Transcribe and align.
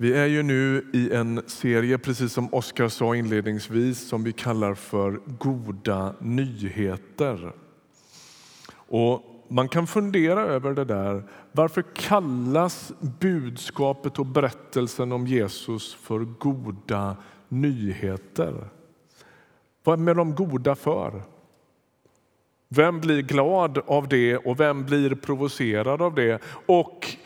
Vi 0.00 0.12
är 0.12 0.26
ju 0.26 0.42
nu 0.42 0.90
i 0.92 1.12
en 1.12 1.42
serie, 1.46 1.98
precis 1.98 2.32
som 2.32 2.54
Oskar 2.54 2.88
sa 2.88 3.16
inledningsvis, 3.16 4.08
som 4.08 4.24
vi 4.24 4.32
kallar 4.32 4.74
för 4.74 5.20
Goda 5.38 6.14
nyheter. 6.20 7.52
Och 8.70 9.44
man 9.48 9.68
kan 9.68 9.86
fundera 9.86 10.40
över 10.40 10.74
det 10.74 10.84
där. 10.84 11.22
Varför 11.52 11.84
kallas 11.94 12.92
budskapet 13.20 14.18
och 14.18 14.26
berättelsen 14.26 15.12
om 15.12 15.26
Jesus 15.26 15.94
för 15.94 16.18
goda 16.18 17.16
nyheter? 17.48 18.68
Vad 19.84 20.08
är 20.08 20.14
de 20.14 20.34
goda 20.34 20.74
för? 20.74 21.22
Vem 22.68 23.00
blir 23.00 23.22
glad 23.22 23.78
av 23.86 24.08
det 24.08 24.36
och 24.36 24.60
vem 24.60 24.84
blir 24.84 25.14
provocerad 25.14 26.02
av 26.02 26.14
det? 26.14 26.42
Och 26.66 27.16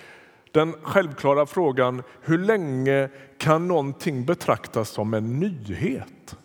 den 0.53 0.73
självklara 0.83 1.47
frågan, 1.47 2.03
hur 2.23 2.39
länge 2.39 3.09
kan 3.39 3.69
någonting 3.69 4.25
betraktas 4.25 4.89
som 4.89 5.15
en 5.15 5.41
nyhet? 5.41 6.37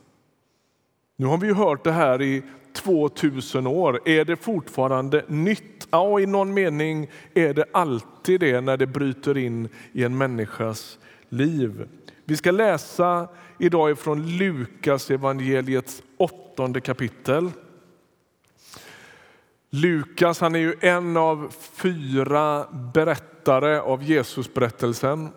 Nu 1.16 1.26
har 1.26 1.38
vi 1.38 1.48
ju 1.48 1.54
hört 1.54 1.84
det 1.84 1.92
här 1.92 2.22
i 2.22 2.44
2000 2.74 3.68
år. 3.68 4.00
Är 4.06 4.26
det 4.26 4.36
fortfarande 4.36 5.24
nytt? 5.28 5.88
Ja, 5.92 6.20
i 6.20 6.26
någon 6.26 6.54
mening 6.54 7.08
är 7.34 7.54
det 7.54 7.66
alltid 7.72 8.40
det 8.40 8.62
när 8.62 8.78
det 8.78 8.88
bryter 8.88 9.38
in 9.38 9.70
i 9.94 10.04
en 10.04 10.18
människas 10.18 11.00
liv. 11.30 11.88
Vi 12.26 12.38
ska 12.38 12.52
läsa 12.52 13.28
idag 13.58 13.92
ifrån 13.92 14.38
Lukas 14.38 15.12
evangeliets 15.12 16.02
åttonde 16.18 16.82
kapitel. 16.82 17.52
Lukas 19.82 20.40
han 20.42 20.56
är 20.56 20.60
ju 20.60 20.76
en 20.82 21.18
av 21.18 21.54
fyra 21.74 22.68
berättare 22.94 23.80
av 23.80 24.04
Jesusberättelsen. 24.04 25.30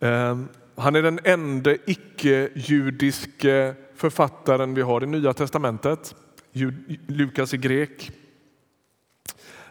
Ehm, 0.00 0.48
han 0.76 0.96
är 0.96 1.02
den 1.02 1.20
enda 1.24 1.74
icke-judiske 1.86 3.74
författaren 3.94 4.74
vi 4.74 4.82
har 4.82 5.02
i 5.02 5.06
Nya 5.06 5.32
testamentet. 5.32 6.14
Lukas 7.06 7.52
är 7.52 7.56
grek. 7.56 8.10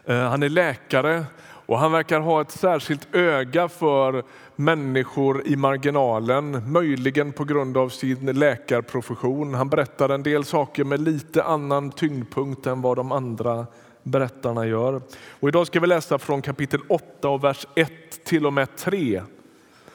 Ehm, 0.06 0.26
han 0.26 0.42
är 0.42 0.48
läkare 0.48 1.24
och 1.70 1.78
han 1.78 1.92
verkar 1.92 2.20
ha 2.20 2.40
ett 2.40 2.50
särskilt 2.50 3.14
öga 3.14 3.68
för 3.68 4.24
människor 4.56 5.46
i 5.46 5.56
marginalen, 5.56 6.72
möjligen 6.72 7.32
på 7.32 7.44
grund 7.44 7.76
av 7.76 7.88
sin 7.88 8.26
läkarprofession. 8.26 9.54
Han 9.54 9.68
berättar 9.68 10.08
en 10.08 10.22
del 10.22 10.44
saker 10.44 10.84
med 10.84 11.00
lite 11.00 11.42
annan 11.42 11.90
tyngdpunkt 11.90 12.66
än 12.66 12.82
vad 12.82 12.96
de 12.96 13.12
andra 13.12 13.66
berättarna 14.02 14.66
gör. 14.66 15.02
Och 15.40 15.48
idag 15.48 15.66
ska 15.66 15.80
vi 15.80 15.86
läsa 15.86 16.18
från 16.18 16.42
kapitel 16.42 16.80
8 16.88 17.28
och 17.28 17.44
vers 17.44 17.66
1 17.74 18.24
till 18.24 18.46
och 18.46 18.52
med 18.52 18.76
3 18.76 19.22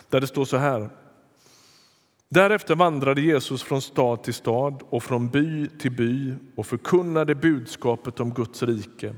där 0.09 0.21
det 0.21 0.27
står 0.27 0.45
så 0.45 0.57
här. 0.57 0.89
Därefter 2.29 2.75
vandrade 2.75 3.21
Jesus 3.21 3.63
från 3.63 3.81
stad 3.81 4.23
till 4.23 4.33
stad 4.33 4.83
och 4.89 5.03
från 5.03 5.29
by 5.29 5.67
till 5.67 5.91
by 5.91 6.33
och 6.55 6.65
förkunnade 6.65 7.35
budskapet 7.35 8.19
om 8.19 8.33
Guds 8.33 8.63
rike. 8.63 9.15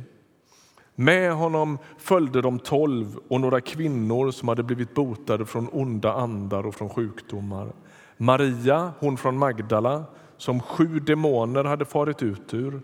Med 0.99 1.33
honom 1.33 1.77
följde 1.97 2.41
de 2.41 2.59
tolv 2.59 3.19
och 3.27 3.41
några 3.41 3.61
kvinnor 3.61 4.31
som 4.31 4.47
hade 4.47 4.63
blivit 4.63 4.93
botade 4.93 5.45
från 5.45 5.69
onda 5.71 6.13
andar 6.13 6.65
och 6.67 6.75
från 6.75 6.89
sjukdomar. 6.89 7.71
Maria, 8.17 8.91
hon 8.99 9.17
från 9.17 9.37
Magdala, 9.37 10.03
som 10.37 10.59
sju 10.59 10.99
demoner 10.99 11.63
hade 11.63 11.85
farit 11.85 12.23
ut 12.23 12.53
ur. 12.53 12.81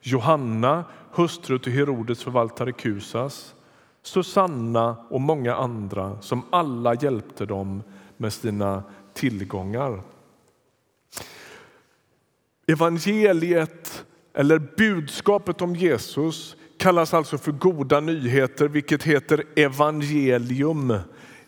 Johanna, 0.00 0.84
hustru 1.12 1.58
till 1.58 1.72
Herodes 1.72 2.22
förvaltare 2.22 2.72
Kusas. 2.72 3.54
Susanna 4.02 4.96
och 5.10 5.20
många 5.20 5.54
andra 5.54 6.20
som 6.20 6.42
alla 6.50 6.94
hjälpte 6.94 7.46
dem 7.46 7.82
med 8.16 8.32
sina 8.32 8.82
tillgångar. 9.12 10.02
Evangeliet, 12.66 14.04
eller 14.34 14.58
budskapet 14.76 15.62
om 15.62 15.76
Jesus, 15.76 16.56
kallas 16.78 17.14
alltså 17.14 17.38
för 17.38 17.52
goda 17.52 18.00
nyheter, 18.00 18.68
vilket 18.68 19.02
heter 19.02 19.44
evangelium. 19.56 20.98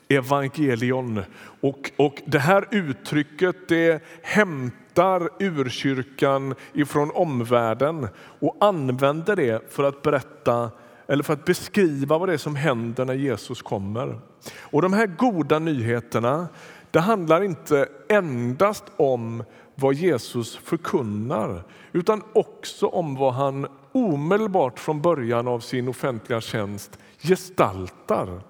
Evangelion. 0.08 1.22
Och, 1.60 1.90
och 1.96 2.22
det 2.26 2.38
här 2.38 2.68
uttrycket 2.70 3.56
det 3.68 4.02
hämtar 4.22 5.28
urkyrkan 5.38 6.54
ifrån 6.72 7.10
omvärlden 7.14 8.08
och 8.40 8.56
använder 8.60 9.36
det 9.36 9.72
för 9.72 9.84
att 9.84 10.02
berätta 10.02 10.70
eller 11.06 11.22
för 11.22 11.32
att 11.32 11.44
beskriva 11.44 12.18
vad 12.18 12.28
det 12.28 12.32
är 12.32 12.38
som 12.38 12.56
händer 12.56 13.04
när 13.04 13.14
Jesus 13.14 13.62
kommer. 13.62 14.20
Och 14.60 14.82
De 14.82 14.92
här 14.92 15.06
goda 15.06 15.58
nyheterna 15.58 16.48
det 16.90 17.00
handlar 17.00 17.42
inte 17.42 17.88
endast 18.08 18.84
om 18.96 19.44
vad 19.74 19.94
Jesus 19.94 20.56
förkunnar 20.56 21.62
utan 21.92 22.22
också 22.32 22.86
om 22.86 23.14
vad 23.14 23.34
han 23.34 23.66
omedelbart 23.92 24.78
från 24.78 25.02
början 25.02 25.48
av 25.48 25.60
sin 25.60 25.88
offentliga 25.88 26.40
tjänst 26.40 26.98
gestaltar. 27.18 28.42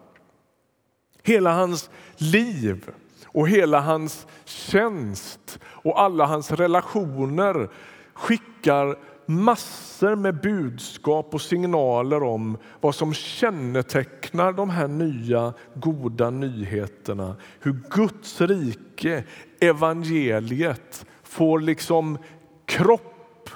Hela 1.23 1.53
hans 1.53 1.91
liv 2.17 2.91
och 3.27 3.49
hela 3.49 3.81
hans 3.81 4.27
tjänst 4.45 5.59
och 5.65 6.01
alla 6.01 6.27
hans 6.27 6.51
relationer 6.51 7.69
skickar 8.15 8.97
massor 9.27 10.15
med 10.17 10.41
budskap 10.41 11.35
och 11.35 11.41
signaler 11.41 12.23
om 12.23 12.59
vad 12.81 12.95
som 12.95 13.15
kännetecknar 13.15 14.53
de 14.53 14.71
här 14.71 14.89
nya 14.89 15.53
goda 15.75 16.31
nyheterna. 16.31 17.37
Hur 17.61 17.81
Guds 17.91 18.41
rike, 18.41 19.25
evangeliet, 19.61 21.07
får 21.23 21.61
liksom 21.61 22.19
kropp 22.67 23.51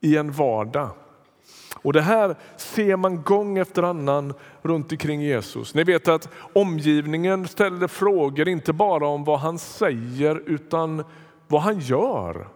i 0.00 0.16
en 0.16 0.32
vardag. 0.32 0.90
Och 1.86 1.92
Det 1.92 2.02
här 2.02 2.36
ser 2.56 2.96
man 2.96 3.22
gång 3.22 3.58
efter 3.58 3.82
annan 3.82 4.34
runt 4.62 4.92
omkring 4.92 5.22
Jesus. 5.22 5.74
Ni 5.74 5.84
vet 5.84 6.08
att 6.08 6.28
omgivningen 6.52 7.48
ställer 7.48 7.88
frågor 7.88 8.48
inte 8.48 8.72
bara 8.72 9.06
om 9.06 9.24
vad 9.24 9.38
han 9.38 9.58
säger 9.58 10.42
utan 10.46 11.04
vad 11.46 11.62
han 11.62 11.78
gör. 11.78 12.48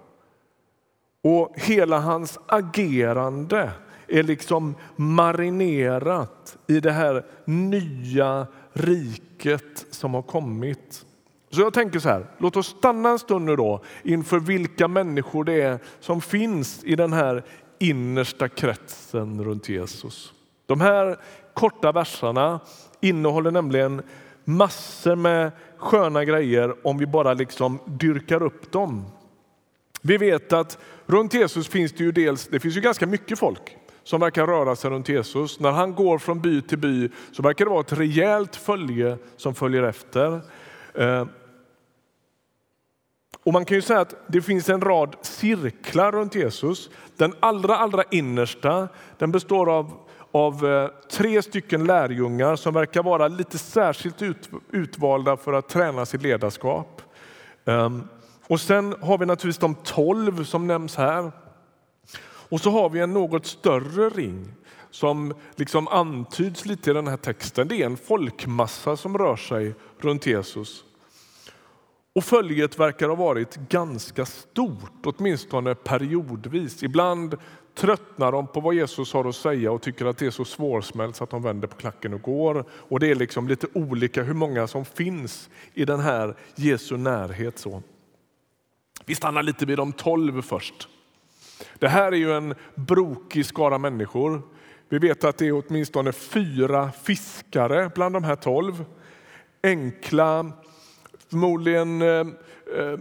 Och 1.25 1.53
hela 1.55 1.99
hans 1.99 2.39
agerande 2.47 3.71
är 4.09 4.23
liksom 4.23 4.75
marinerat 4.97 6.57
i 6.67 6.81
det 6.81 6.93
här 6.93 7.27
nya 7.45 8.47
riket 8.73 9.87
som 9.91 10.15
har 10.15 10.23
kommit. 10.23 11.05
Så 11.51 11.61
jag 11.61 11.75
tänker 11.75 11.99
så 11.99 12.09
här, 12.09 12.27
låt 12.39 12.57
oss 12.57 12.67
stanna 12.67 13.11
en 13.11 13.19
stund 13.19 13.45
nu 13.45 13.57
då 13.57 13.81
inför 14.03 14.39
vilka 14.39 14.89
människor 14.89 15.45
det 15.45 15.63
är 15.63 15.79
som 16.01 16.21
finns 16.21 16.85
i 16.85 16.97
den 16.97 17.13
här 17.13 17.45
innersta 17.81 18.49
kretsen 18.49 19.45
runt 19.45 19.69
Jesus. 19.69 20.33
De 20.67 20.81
här 20.81 21.17
korta 21.55 21.93
verserna 21.93 22.61
innehåller 23.01 23.51
nämligen 23.51 24.03
massor 24.45 25.17
med 25.17 25.53
sköna 25.77 26.25
grejer 26.25 26.87
om 26.87 26.99
vi 26.99 27.07
bara 27.07 27.35
liksom 27.35 27.79
dyrkar 27.87 28.43
upp 28.43 28.73
dem. 28.73 29.05
Vi 30.03 30.17
vet 30.17 30.53
att 30.53 30.79
runt 31.07 31.35
Jesus 31.35 31.69
finns 31.69 31.93
det 31.93 32.05
ju 32.05 32.13
dels, 32.13 32.47
det 32.47 32.61
finns 32.61 32.77
ju 32.77 32.81
ganska 32.81 33.07
mycket 33.07 33.39
folk 33.39 33.77
som 34.05 34.21
verkar 34.21 34.47
röra 34.47 34.77
sig 34.77 34.91
runt 34.91 35.09
Jesus. 35.09 35.61
När 35.61 35.71
han 35.71 35.95
går 35.95 36.19
från 36.19 36.41
by 36.41 36.63
till 36.63 36.79
by 36.79 37.09
så 37.33 37.43
verkar 37.43 37.65
det 37.65 37.71
vara 37.71 37.81
ett 37.81 37.93
rejält 37.93 38.57
följe 38.57 39.19
som 39.37 39.55
följer 39.55 39.83
efter. 39.83 40.41
Eh, 40.95 41.27
och 43.45 43.53
man 43.53 43.65
kan 43.65 43.75
ju 43.75 43.83
säga 43.83 44.01
att 44.01 44.15
det 44.27 44.43
finns 44.43 44.69
en 44.69 44.81
rad 44.81 45.17
cirklar 45.23 46.13
runt 46.13 46.35
Jesus. 46.35 46.91
Den 47.17 47.35
allra, 47.41 47.77
allra 47.77 48.03
innersta 48.11 48.89
den 49.19 49.33
består 49.33 49.71
av, 49.71 49.93
av 50.33 50.67
eh, 50.67 50.89
tre 51.11 51.43
stycken 51.43 51.85
lärjungar 51.85 52.57
som 52.57 52.75
verkar 52.75 53.03
vara 53.03 53.29
lite 53.29 53.59
särskilt 53.59 54.23
ut, 54.23 54.51
utvalda 54.71 55.37
för 55.37 55.53
att 55.53 55.69
träna 55.69 56.07
sitt 56.07 56.23
ledarskap. 56.23 57.03
Um, 57.65 58.09
och 58.47 58.61
sen 58.61 58.95
har 59.01 59.19
vi 59.19 59.27
naturligtvis 59.27 59.61
de 59.61 59.75
tolv 59.75 60.45
som 60.45 60.67
nämns 60.67 60.97
här. 60.97 61.33
Och 62.23 62.61
så 62.61 62.71
har 62.71 62.91
vi 62.91 63.01
en 63.01 63.13
något 63.13 63.47
större 63.47 64.09
ring 64.09 64.49
som 64.91 65.35
liksom 65.57 65.89
antyds 65.89 66.67
lite 66.67 66.91
i 66.91 66.95
den 66.95 67.09
här 67.09 67.17
texten. 67.17 67.69
Det 67.69 67.83
är 67.83 67.87
en 67.87 67.97
folkmassa 67.97 68.97
som 68.97 69.19
rör 69.19 69.37
sig 69.37 69.75
runt 69.99 70.27
Jesus. 70.27 70.85
Och 72.15 72.25
följet 72.25 72.79
verkar 72.79 73.09
ha 73.09 73.15
varit 73.15 73.57
ganska 73.57 74.27
stort, 74.27 75.05
åtminstone 75.05 75.75
periodvis. 75.75 76.83
Ibland 76.83 77.37
tröttnar 77.75 78.33
de 78.33 78.47
på 78.47 78.61
vad 78.61 78.75
Jesus 78.75 79.13
har 79.13 79.25
att 79.25 79.37
säga 79.37 79.73
och 79.73 79.83
tycker 79.83 80.07
att 80.07 80.19
det 80.19 80.27
är 80.27 80.31
så 80.31 80.45
svårsmält 80.45 81.17
så 81.17 81.25
att 81.25 81.31
de 81.31 81.43
vänder 81.43 81.69
på 81.69 81.77
klacken 81.77 82.15
och 82.15 82.23
går. 82.23 82.65
Och 82.71 83.01
Det 83.01 83.11
är 83.11 83.15
liksom 83.15 83.49
lite 83.49 83.67
olika 83.75 84.23
hur 84.23 84.35
många 84.35 84.67
som 84.67 84.85
finns 84.85 85.51
i 85.75 85.85
den 85.85 86.01
här 86.01 86.35
Jesu 86.55 86.97
närhet. 86.97 87.59
Så. 87.59 87.83
Vi 89.05 89.15
stannar 89.15 89.43
lite 89.43 89.67
vid 89.67 89.79
de 89.79 89.93
tolv 89.93 90.43
först. 90.43 90.89
Det 91.79 91.89
här 91.89 92.13
är 92.13 92.17
ju 92.17 92.33
en 92.33 92.55
brokig 92.75 93.47
skara 93.47 93.79
människor. 93.79 94.43
Vi 94.89 94.99
vet 94.99 95.25
att 95.25 95.39
det 95.39 95.47
är 95.47 95.65
åtminstone 95.67 96.13
fyra 96.13 96.93
fiskare 97.03 97.91
bland 97.95 98.15
de 98.15 98.25
här 98.25 98.37
tolv. 98.37 98.85
Enkla 99.63 100.53
förmodligen 101.31 102.03
eh, 102.03 102.09
eh, 102.09 102.99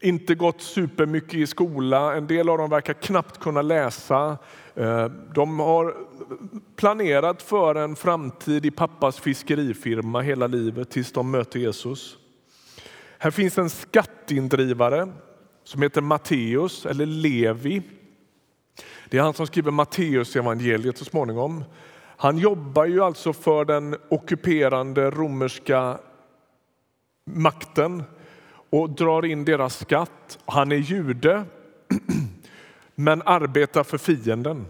inte 0.00 0.34
gått 0.34 0.60
supermycket 0.62 1.34
i 1.34 1.46
skola. 1.46 2.16
En 2.16 2.26
del 2.26 2.48
av 2.48 2.58
dem 2.58 2.70
verkar 2.70 2.92
knappt 2.92 3.38
kunna 3.40 3.62
läsa. 3.62 4.38
Eh, 4.74 5.04
de 5.34 5.58
har 5.60 5.94
planerat 6.76 7.42
för 7.42 7.74
en 7.74 7.96
framtid 7.96 8.66
i 8.66 8.70
pappas 8.70 9.20
fiskerifirma 9.20 10.20
hela 10.20 10.46
livet 10.46 10.90
tills 10.90 11.12
de 11.12 11.30
möter 11.30 11.58
Jesus. 11.58 12.16
Här 13.18 13.30
finns 13.30 13.58
en 13.58 13.70
skatteindrivare 13.70 15.08
som 15.64 15.82
heter 15.82 16.00
Matteus 16.00 16.86
eller 16.86 17.06
Levi. 17.06 17.82
Det 19.08 19.18
är 19.18 19.22
han 19.22 19.34
som 19.34 19.46
skriver 19.46 19.70
Matteus 19.70 20.36
evangeliet 20.36 20.98
så 20.98 21.04
småningom. 21.04 21.64
Han 22.16 22.38
jobbar 22.38 22.84
ju 22.84 23.02
alltså 23.02 23.32
för 23.32 23.64
den 23.64 23.96
ockuperande 24.08 25.10
romerska 25.10 25.98
makten 27.34 28.02
och 28.70 28.90
drar 28.90 29.24
in 29.24 29.44
deras 29.44 29.78
skatt. 29.80 30.38
Han 30.46 30.72
är 30.72 30.76
jude, 30.76 31.44
men 32.94 33.22
arbetar 33.22 33.84
för 33.84 33.98
fienden. 33.98 34.66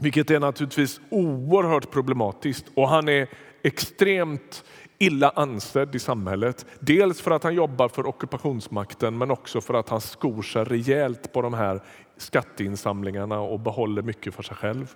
Vilket 0.00 0.30
är 0.30 0.40
naturligtvis 0.40 1.00
oerhört 1.10 1.90
problematiskt 1.90 2.66
och 2.74 2.88
han 2.88 3.08
är 3.08 3.28
extremt 3.62 4.64
illa 4.98 5.30
ansedd 5.30 5.94
i 5.94 5.98
samhället. 5.98 6.66
Dels 6.80 7.20
för 7.20 7.30
att 7.30 7.42
han 7.42 7.54
jobbar 7.54 7.88
för 7.88 8.06
ockupationsmakten 8.06 9.18
men 9.18 9.30
också 9.30 9.60
för 9.60 9.74
att 9.74 9.88
han 9.88 10.00
skor 10.00 10.42
sig 10.42 10.64
rejält 10.64 11.32
på 11.32 11.42
de 11.42 11.54
här 11.54 11.82
skatteinsamlingarna 12.16 13.40
och 13.40 13.60
behåller 13.60 14.02
mycket 14.02 14.34
för 14.34 14.42
sig 14.42 14.56
själv. 14.56 14.94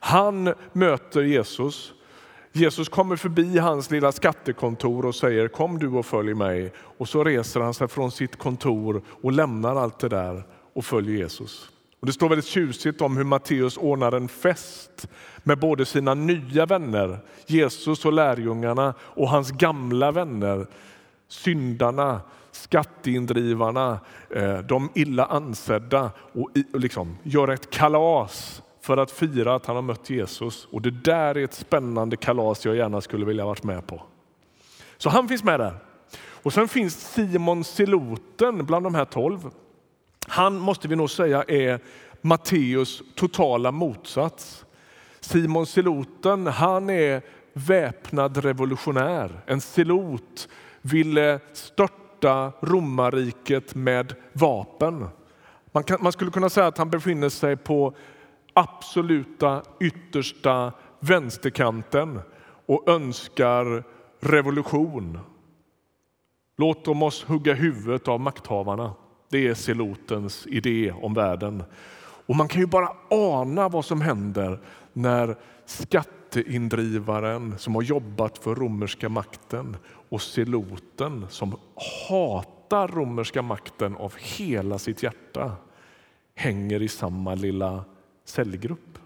Han 0.00 0.54
möter 0.72 1.22
Jesus. 1.22 1.92
Jesus 2.56 2.88
kommer 2.88 3.16
förbi 3.16 3.58
hans 3.58 3.90
lilla 3.90 4.12
skattekontor 4.12 5.06
och 5.06 5.14
säger 5.14 5.48
kom 5.48 5.78
du 5.78 5.88
och 5.88 6.06
följ 6.06 6.34
mig. 6.34 6.72
Och 6.98 7.08
så 7.08 7.24
reser 7.24 7.60
han 7.60 7.74
sig 7.74 7.88
från 7.88 8.10
sitt 8.10 8.38
kontor 8.38 9.02
och 9.22 9.32
lämnar 9.32 9.76
allt 9.76 9.98
det 9.98 10.08
där 10.08 10.42
och 10.74 10.84
följer 10.84 11.16
Jesus. 11.16 11.70
Och 12.00 12.06
det 12.06 12.12
står 12.12 12.28
väldigt 12.28 12.46
tjusigt 12.46 13.00
om 13.00 13.16
hur 13.16 13.24
Matteus 13.24 13.76
ordnar 13.76 14.12
en 14.12 14.28
fest 14.28 15.08
med 15.42 15.58
både 15.58 15.86
sina 15.86 16.14
nya 16.14 16.66
vänner, 16.66 17.18
Jesus 17.46 18.04
och 18.04 18.12
lärjungarna 18.12 18.94
och 19.00 19.28
hans 19.28 19.50
gamla 19.50 20.12
vänner, 20.12 20.66
syndarna, 21.28 22.20
skatteindrivarna, 22.52 24.00
eh, 24.30 24.58
de 24.58 24.90
illa 24.94 25.24
ansedda 25.24 26.10
och 26.32 26.50
liksom 26.72 27.18
gör 27.22 27.48
ett 27.48 27.70
kalas 27.70 28.62
för 28.86 28.96
att 28.96 29.10
fira 29.10 29.54
att 29.54 29.66
han 29.66 29.76
har 29.76 29.82
mött 29.82 30.10
Jesus. 30.10 30.68
Och 30.70 30.82
det 30.82 30.90
där 30.90 31.36
är 31.36 31.44
ett 31.44 31.54
spännande 31.54 32.16
kalas 32.16 32.64
jag 32.64 32.76
gärna 32.76 33.00
skulle 33.00 33.26
vilja 33.26 33.44
varit 33.44 33.62
med 33.62 33.86
på. 33.86 34.02
Så 34.98 35.10
han 35.10 35.28
finns 35.28 35.44
med 35.44 35.60
där. 35.60 35.74
Och 36.18 36.52
sen 36.52 36.68
finns 36.68 37.12
Simon 37.12 37.64
siloten 37.64 38.66
bland 38.66 38.86
de 38.86 38.94
här 38.94 39.04
tolv. 39.04 39.50
Han 40.26 40.58
måste 40.58 40.88
vi 40.88 40.96
nog 40.96 41.10
säga 41.10 41.44
är 41.48 41.80
Matteus 42.20 43.02
totala 43.14 43.70
motsats. 43.70 44.64
Simon 45.20 45.66
siloten, 45.66 46.46
han 46.46 46.90
är 46.90 47.22
väpnad 47.52 48.36
revolutionär. 48.36 49.40
En 49.46 49.60
silot 49.60 50.48
ville 50.82 51.40
störta 51.52 52.52
romarriket 52.60 53.74
med 53.74 54.14
vapen. 54.32 55.08
Man, 55.72 55.84
kan, 55.84 55.98
man 56.00 56.12
skulle 56.12 56.30
kunna 56.30 56.48
säga 56.48 56.66
att 56.66 56.78
han 56.78 56.90
befinner 56.90 57.28
sig 57.28 57.56
på 57.56 57.94
absoluta 58.56 59.62
yttersta 59.80 60.72
vänsterkanten 61.00 62.20
och 62.66 62.88
önskar 62.88 63.84
revolution. 64.20 65.18
Låt 66.56 66.88
oss 66.88 67.24
hugga 67.24 67.54
huvudet 67.54 68.08
av 68.08 68.20
makthavarna. 68.20 68.94
Det 69.28 69.46
är 69.46 69.54
Selotens 69.54 70.46
idé 70.46 70.92
om 70.92 71.14
världen. 71.14 71.62
Och 72.26 72.36
man 72.36 72.48
kan 72.48 72.60
ju 72.60 72.66
bara 72.66 72.88
ana 73.10 73.68
vad 73.68 73.84
som 73.84 74.00
händer 74.00 74.60
när 74.92 75.36
skatteindrivaren 75.66 77.58
som 77.58 77.74
har 77.74 77.82
jobbat 77.82 78.38
för 78.38 78.54
romerska 78.54 79.08
makten 79.08 79.76
och 80.08 80.22
Seloten 80.22 81.26
som 81.28 81.56
hatar 82.08 82.88
romerska 82.88 83.42
makten 83.42 83.96
av 83.96 84.14
hela 84.16 84.78
sitt 84.78 85.02
hjärta 85.02 85.52
hänger 86.34 86.82
i 86.82 86.88
samma 86.88 87.34
lilla 87.34 87.84
cellgrupp. 88.28 88.98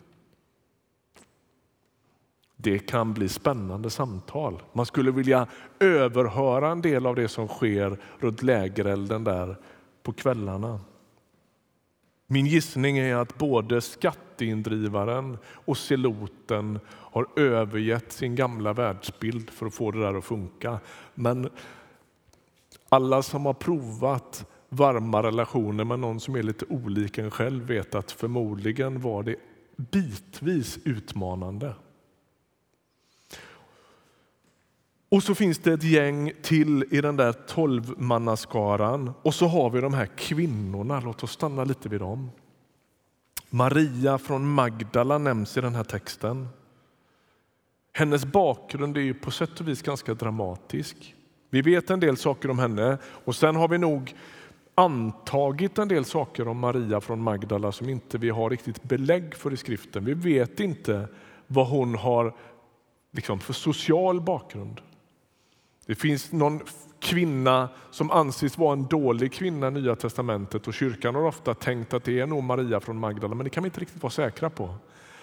Det 2.56 2.78
kan 2.78 3.14
bli 3.14 3.28
spännande 3.28 3.90
samtal. 3.90 4.62
Man 4.72 4.86
skulle 4.86 5.10
vilja 5.10 5.46
överhöra 5.78 6.70
en 6.70 6.82
del 6.82 7.06
av 7.06 7.14
det 7.14 7.28
som 7.28 7.48
sker 7.48 7.98
runt 8.18 8.42
lägerelden 8.42 9.24
där 9.24 9.56
på 10.02 10.12
kvällarna. 10.12 10.80
Min 12.26 12.46
gissning 12.46 12.98
är 12.98 13.16
att 13.16 13.38
både 13.38 13.80
skatteindrivaren 13.80 15.38
och 15.46 15.78
seloten 15.78 16.80
har 16.88 17.26
övergett 17.36 18.12
sin 18.12 18.34
gamla 18.34 18.72
världsbild 18.72 19.50
för 19.50 19.66
att 19.66 19.74
få 19.74 19.90
det 19.90 20.00
där 20.00 20.14
att 20.14 20.24
funka. 20.24 20.78
Men 21.14 21.50
alla 22.88 23.22
som 23.22 23.46
har 23.46 23.54
provat 23.54 24.46
varma 24.70 25.22
relationer 25.22 25.84
med 25.84 25.98
någon 25.98 26.20
som 26.20 26.34
är 26.34 26.42
lite 26.42 26.64
olik 26.68 27.18
en 27.18 27.30
själv 27.30 27.64
vet 27.64 27.94
att 27.94 28.12
förmodligen 28.12 29.00
var 29.00 29.22
det 29.22 29.36
bitvis 29.76 30.78
utmanande. 30.84 31.74
Och 35.08 35.22
så 35.22 35.34
finns 35.34 35.58
det 35.58 35.72
ett 35.72 35.84
gäng 35.84 36.32
till 36.42 36.84
i 36.90 37.00
den 37.00 37.16
där 37.16 37.32
tolvmannaskaran 37.32 39.12
och 39.22 39.34
så 39.34 39.46
har 39.46 39.70
vi 39.70 39.80
de 39.80 39.94
här 39.94 40.06
kvinnorna. 40.06 41.00
Låt 41.00 41.22
oss 41.22 41.32
stanna 41.32 41.64
lite 41.64 41.88
vid 41.88 42.00
dem. 42.00 42.30
Maria 43.50 44.18
från 44.18 44.48
Magdala 44.48 45.18
nämns 45.18 45.56
i 45.56 45.60
den 45.60 45.74
här 45.74 45.84
texten. 45.84 46.48
Hennes 47.92 48.24
bakgrund 48.24 48.96
är 48.96 49.00
ju 49.00 49.14
på 49.14 49.30
sätt 49.30 49.60
och 49.60 49.68
vis 49.68 49.82
ganska 49.82 50.14
dramatisk. 50.14 51.14
Vi 51.50 51.62
vet 51.62 51.90
en 51.90 52.00
del 52.00 52.16
saker 52.16 52.50
om 52.50 52.58
henne 52.58 52.98
och 53.24 53.36
sen 53.36 53.56
har 53.56 53.68
vi 53.68 53.78
nog 53.78 54.14
antagit 54.80 55.78
en 55.78 55.88
del 55.88 56.04
saker 56.04 56.48
om 56.48 56.58
Maria 56.58 57.00
från 57.00 57.22
Magdala 57.22 57.72
som 57.72 57.88
inte 57.88 58.18
vi 58.18 58.30
har 58.30 58.50
riktigt 58.50 58.82
belägg 58.82 59.34
för 59.34 59.52
i 59.52 59.56
skriften. 59.56 60.04
Vi 60.04 60.14
vet 60.14 60.60
inte 60.60 61.08
vad 61.46 61.66
hon 61.66 61.94
har 61.94 62.34
liksom, 63.12 63.40
för 63.40 63.52
social 63.52 64.20
bakgrund. 64.20 64.80
Det 65.86 65.94
finns 65.94 66.32
någon 66.32 66.60
kvinna 67.00 67.68
som 67.90 68.10
anses 68.10 68.58
vara 68.58 68.72
en 68.72 68.86
dålig 68.86 69.32
kvinna 69.32 69.68
i 69.68 69.70
Nya 69.70 69.96
testamentet 69.96 70.68
och 70.68 70.74
kyrkan 70.74 71.14
har 71.14 71.22
ofta 71.22 71.54
tänkt 71.54 71.94
att 71.94 72.04
det 72.04 72.20
är 72.20 72.26
nog 72.26 72.42
Maria 72.42 72.80
från 72.80 72.98
Magdala, 72.98 73.34
men 73.34 73.44
det 73.44 73.50
kan 73.50 73.62
vi 73.62 73.66
inte 73.66 73.80
riktigt 73.80 74.02
vara 74.02 74.10
säkra 74.10 74.50
på. 74.50 74.74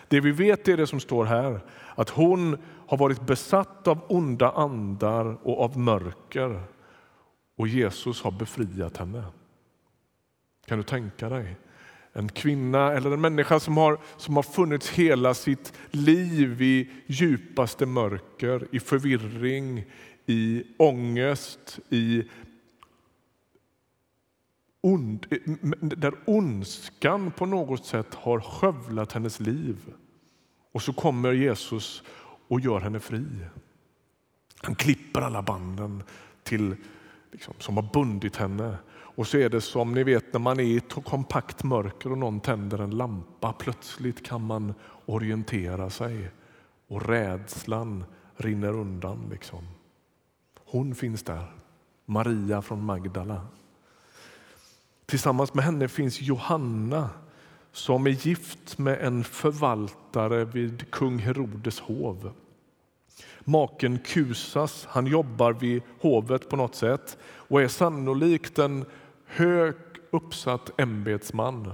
Det 0.08 0.20
vi 0.20 0.32
vet 0.32 0.68
är 0.68 0.78
det 0.78 0.88
som 0.88 1.00
står 1.00 1.26
här, 1.26 1.60
att 1.96 2.10
hon 2.10 2.58
har 2.88 2.98
varit 2.98 3.22
besatt 3.22 3.88
av 3.88 4.00
onda 4.08 4.52
andar 4.52 5.38
och 5.44 5.64
av 5.64 5.78
mörker 5.78 6.62
och 7.58 7.68
Jesus 7.68 8.22
har 8.22 8.32
befriat 8.32 8.98
henne. 8.98 9.24
Kan 10.68 10.78
du 10.78 10.84
tänka 10.84 11.30
dig? 11.30 11.56
En 12.14 12.30
kvinna 12.30 12.94
eller 12.94 13.12
en 13.12 13.22
människa 13.22 13.60
som 13.60 13.78
har, 13.78 14.00
som 14.18 14.36
har 14.36 14.44
funnits 14.44 14.90
hela 14.90 15.34
sitt 15.34 15.74
liv 15.92 16.62
i 16.62 16.90
djupaste 17.06 17.86
mörker, 17.86 18.68
i 18.72 18.80
förvirring, 18.80 19.86
i 20.26 20.64
ångest, 20.78 21.80
i 21.90 22.24
ond, 24.82 25.26
där 25.82 26.14
ondskan 26.26 27.32
på 27.32 27.46
något 27.46 27.86
sätt 27.86 28.14
har 28.14 28.40
skövlat 28.40 29.12
hennes 29.12 29.40
liv. 29.40 29.94
Och 30.72 30.82
så 30.82 30.94
kommer 30.94 31.34
Jesus 31.34 32.04
och 32.48 32.60
gör 32.60 32.80
henne 32.80 33.00
fri. 33.00 33.26
Han 34.62 34.76
klipper 34.76 35.22
alla 35.22 35.42
banden 35.42 36.04
till, 36.44 36.76
liksom, 37.32 37.54
som 37.60 37.76
har 37.76 37.90
bundit 37.94 38.36
henne. 38.36 38.78
Och 39.18 39.28
så 39.28 39.38
är 39.38 39.50
det 39.50 39.62
som 39.62 39.94
ni 39.94 40.04
vet 40.04 40.34
när 40.34 40.40
man 40.40 40.60
är 40.60 40.64
i 40.64 40.78
ett 40.78 40.94
kompakt 41.06 41.64
mörker 41.64 42.12
och 42.12 42.18
någon 42.18 42.40
tänder 42.40 42.80
en 42.80 42.98
lampa. 42.98 43.54
Plötsligt 43.54 44.26
kan 44.26 44.42
man 44.42 44.74
orientera 45.06 45.90
sig 45.90 46.32
och 46.88 47.06
rädslan 47.06 48.04
rinner 48.36 48.74
undan. 48.74 49.28
Liksom. 49.32 49.60
Hon 50.66 50.96
finns 50.96 51.24
där, 51.24 51.52
Maria 52.06 52.62
från 52.62 52.84
Magdala. 52.84 53.48
Tillsammans 55.06 55.54
med 55.54 55.66
henne 55.66 55.88
finns 55.88 56.22
Johanna 56.22 57.10
som 57.72 58.08
är 58.08 58.28
gift 58.28 58.78
med 58.78 59.02
en 59.02 59.24
förvaltare 59.24 60.46
vid 60.46 60.92
kung 60.92 61.20
Herodes 61.20 61.80
hov. 61.80 62.32
Maken 63.40 64.00
Kusas 64.00 64.88
han 64.90 65.08
jobbar 65.08 65.54
vid 65.54 65.82
hovet 66.02 66.50
på 66.50 66.56
något 66.56 66.76
sätt 66.76 67.18
och 67.24 67.62
är 67.62 67.68
sannolikt 67.68 68.60
en 68.60 68.86
hög 69.28 69.76
uppsatt 70.12 70.80
ämbetsman. 70.80 71.74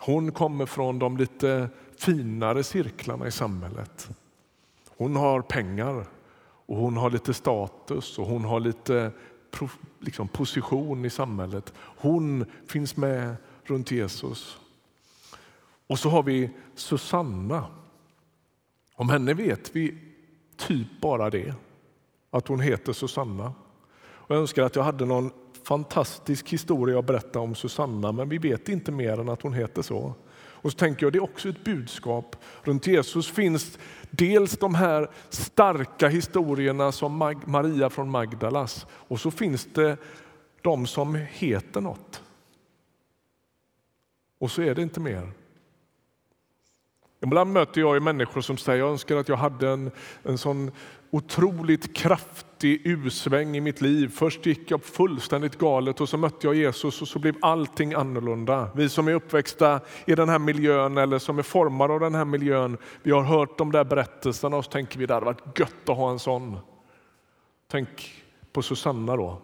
Hon 0.00 0.32
kommer 0.32 0.66
från 0.66 0.98
de 0.98 1.16
lite 1.16 1.68
finare 1.98 2.62
cirklarna 2.62 3.26
i 3.26 3.30
samhället. 3.30 4.10
Hon 4.96 5.16
har 5.16 5.42
pengar 5.42 6.06
och 6.66 6.76
hon 6.76 6.96
har 6.96 7.10
lite 7.10 7.34
status 7.34 8.18
och 8.18 8.26
hon 8.26 8.44
har 8.44 8.60
lite 8.60 9.12
liksom, 10.00 10.28
position 10.28 11.04
i 11.04 11.10
samhället. 11.10 11.72
Hon 11.76 12.44
finns 12.66 12.96
med 12.96 13.36
runt 13.64 13.90
Jesus. 13.90 14.58
Och 15.86 15.98
så 15.98 16.08
har 16.08 16.22
vi 16.22 16.50
Susanna. 16.74 17.66
Om 18.94 19.08
henne 19.08 19.34
vet 19.34 19.76
vi 19.76 19.98
typ 20.56 21.00
bara 21.00 21.30
det, 21.30 21.54
att 22.30 22.48
hon 22.48 22.60
heter 22.60 22.92
Susanna. 22.92 23.52
Och 24.02 24.34
jag 24.34 24.40
önskar 24.40 24.62
att 24.62 24.76
jag 24.76 24.82
hade 24.82 25.06
någon 25.06 25.30
fantastisk 25.62 26.48
historia 26.48 26.98
att 26.98 27.06
berätta 27.06 27.40
om 27.40 27.54
Susanna, 27.54 28.12
men 28.12 28.28
vi 28.28 28.38
vet 28.38 28.68
inte 28.68 28.92
mer 28.92 29.20
än 29.20 29.28
att 29.28 29.42
hon 29.42 29.52
heter 29.52 29.82
så. 29.82 30.14
Och 30.34 30.72
så 30.72 30.78
tänker 30.78 31.06
jag 31.06 31.12
det 31.12 31.18
är 31.18 31.22
också 31.22 31.48
ett 31.48 31.64
budskap. 31.64 32.36
Runt 32.62 32.86
Jesus 32.86 33.30
finns 33.30 33.78
dels 34.10 34.56
de 34.56 34.74
här 34.74 35.10
starka 35.28 36.08
historierna 36.08 36.92
som 36.92 37.36
Maria 37.46 37.90
från 37.90 38.10
Magdalas 38.10 38.86
och 38.90 39.20
så 39.20 39.30
finns 39.30 39.68
det 39.74 39.96
de 40.62 40.86
som 40.86 41.14
heter 41.14 41.80
något. 41.80 42.22
Och 44.38 44.50
så 44.50 44.62
är 44.62 44.74
det 44.74 44.82
inte 44.82 45.00
mer. 45.00 45.32
Ibland 47.20 47.52
möter 47.52 47.80
jag 47.80 48.02
människor 48.02 48.40
som 48.40 48.56
säger 48.56 48.78
jag 48.78 48.90
önskar 48.90 49.16
att 49.16 49.28
jag 49.28 49.36
hade 49.36 49.68
en, 49.68 49.90
en 50.22 50.38
sån 50.38 50.70
otroligt 51.10 51.94
kraftig 52.62 52.86
usväng 52.86 53.56
i 53.56 53.60
mitt 53.60 53.80
liv. 53.80 54.08
Först 54.08 54.46
gick 54.46 54.70
jag 54.70 54.84
fullständigt 54.84 55.58
galet 55.58 56.00
och 56.00 56.08
så 56.08 56.16
mötte 56.16 56.46
jag 56.46 56.54
Jesus 56.54 57.02
och 57.02 57.08
så 57.08 57.18
blev 57.18 57.34
allting 57.40 57.94
annorlunda. 57.94 58.68
Vi 58.74 58.88
som 58.88 59.08
är 59.08 59.14
uppväxta 59.14 59.80
i 60.06 60.14
den 60.14 60.28
här 60.28 60.38
miljön 60.38 60.98
eller 60.98 61.18
som 61.18 61.38
är 61.38 61.42
formade 61.42 61.94
av 61.94 62.00
den 62.00 62.14
här 62.14 62.24
miljön, 62.24 62.78
vi 63.02 63.10
har 63.10 63.22
hört 63.22 63.58
de 63.58 63.72
där 63.72 63.84
berättelserna 63.84 64.56
och 64.56 64.64
så 64.64 64.70
tänker 64.70 64.98
vi 64.98 65.06
det 65.06 65.14
hade 65.14 65.26
varit 65.26 65.58
gött 65.58 65.88
att 65.88 65.96
ha 65.96 66.10
en 66.10 66.18
sån. 66.18 66.58
Tänk 67.68 68.22
på 68.52 68.62
Susanna 68.62 69.16
då. 69.16 69.38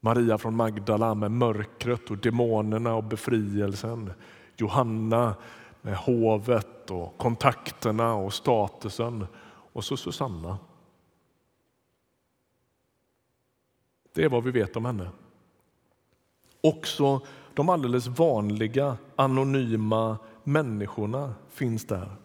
Maria 0.00 0.38
från 0.38 0.56
Magdala 0.56 1.14
med 1.14 1.30
mörkret 1.30 2.10
och 2.10 2.18
demonerna 2.18 2.94
och 2.94 3.04
befrielsen. 3.04 4.12
Johanna 4.56 5.34
med 5.82 5.96
hovet 5.96 6.90
och 6.90 7.18
kontakterna 7.18 8.14
och 8.14 8.32
statusen. 8.32 9.26
Och 9.74 9.84
så 9.84 9.96
Susanna. 9.96 10.58
Det 14.12 14.24
är 14.24 14.28
vad 14.28 14.44
vi 14.44 14.50
vet 14.50 14.76
om 14.76 14.84
henne. 14.84 15.10
Också 16.60 17.26
de 17.54 17.68
alldeles 17.68 18.06
vanliga, 18.06 18.96
anonyma 19.16 20.18
människorna 20.44 21.34
finns 21.50 21.86
där. 21.86 22.16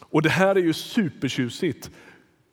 Och 0.00 0.22
Det 0.22 0.30
här 0.30 0.56
är 0.56 0.60
ju 0.60 0.72
supertjusigt. 0.72 1.90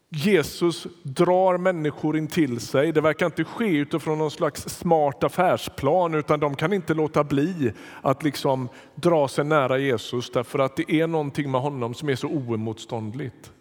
Jesus 0.10 0.88
drar 1.04 1.58
människor 1.58 2.18
in 2.18 2.28
till 2.28 2.60
sig. 2.60 2.92
Det 2.92 3.02
verkar 3.02 3.26
inte 3.26 3.44
ske 3.44 3.68
utifrån 3.68 4.18
någon 4.18 4.32
slags 4.32 4.62
smart 4.62 5.24
affärsplan 5.24 6.16
utan 6.16 6.40
de 6.40 6.56
kan 6.56 6.74
inte 6.74 6.94
låta 6.94 7.24
bli 7.24 7.74
att 8.02 8.24
liksom 8.24 8.70
dra 8.96 9.28
sig 9.28 9.46
nära 9.46 9.78
Jesus 9.78 10.32
därför 10.32 10.60
att 10.60 10.76
det 10.76 10.92
är 10.92 11.08
någonting 11.08 11.52
med 11.52 11.62
honom 11.62 11.94
som 11.94 12.10
är 12.10 12.16
så 12.16 12.28
oemotståndligt. 12.28 13.52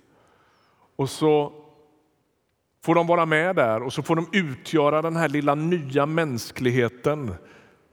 Och 0.97 1.11
så 1.11 1.53
får 2.85 2.95
de 2.95 3.07
vara 3.07 3.26
med 3.26 3.57
där 3.57 3.83
och 3.83 3.93
så 3.93 4.03
får 4.03 4.17
de 4.17 4.29
utgöra 4.33 5.03
den 5.03 5.17
här 5.17 5.29
lilla 5.29 5.55
nya 5.55 6.07
mänskligheten 6.07 7.35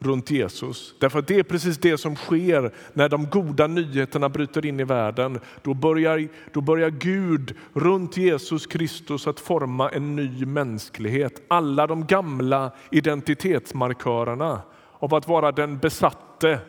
runt 0.06 0.32
Jesus. 0.32 0.96
Därför 1.00 1.20
att 1.20 1.28
det 1.28 1.40
är 1.40 1.44
precis 1.44 1.78
det 1.78 1.98
som 1.98 2.16
sker 2.16 2.72
när 2.94 3.10
de 3.10 3.26
goda 3.26 3.68
nyheterna 3.68 4.30
bryter 4.30 4.66
in 4.66 4.80
i 4.80 4.84
världen. 4.84 5.40
Då 5.62 5.74
börjar, 5.74 6.28
då 6.52 6.62
börjar 6.62 6.90
Gud 6.90 7.56
runt 7.74 8.18
Jesus 8.18 8.68
Kristus 8.68 9.28
att 9.28 9.40
forma 9.40 9.90
en 9.90 10.16
ny 10.16 10.46
mänsklighet. 10.46 11.42
Alla 11.48 11.88
de 11.88 12.06
gamla 12.06 12.72
identitetsmarkörerna 12.92 14.62
av 15.00 15.14
att 15.14 15.28
vara 15.28 15.52
den 15.52 15.78
besatte 15.78 16.60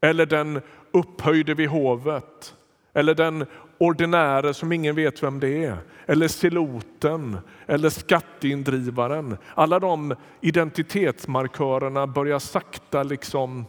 eller 0.00 0.26
den 0.26 0.60
upphöjde 0.92 1.54
vid 1.54 1.68
hovet 1.68 2.54
eller 2.92 3.14
den 3.14 3.46
ordinäre 3.78 4.54
som 4.54 4.72
ingen 4.72 4.94
vet 4.94 5.22
vem 5.22 5.40
det 5.40 5.64
är, 5.64 5.76
eller 6.06 6.28
siloten 6.28 7.38
eller 7.66 7.90
skatteindrivaren. 7.90 9.36
Alla 9.54 9.78
de 9.78 10.14
identitetsmarkörerna 10.40 12.06
börjar 12.06 12.38
sakta 12.38 13.02
liksom 13.02 13.64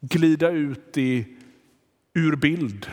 glida 0.00 0.50
ut 0.50 0.98
i, 0.98 1.26
ur 2.14 2.36
bild. 2.36 2.90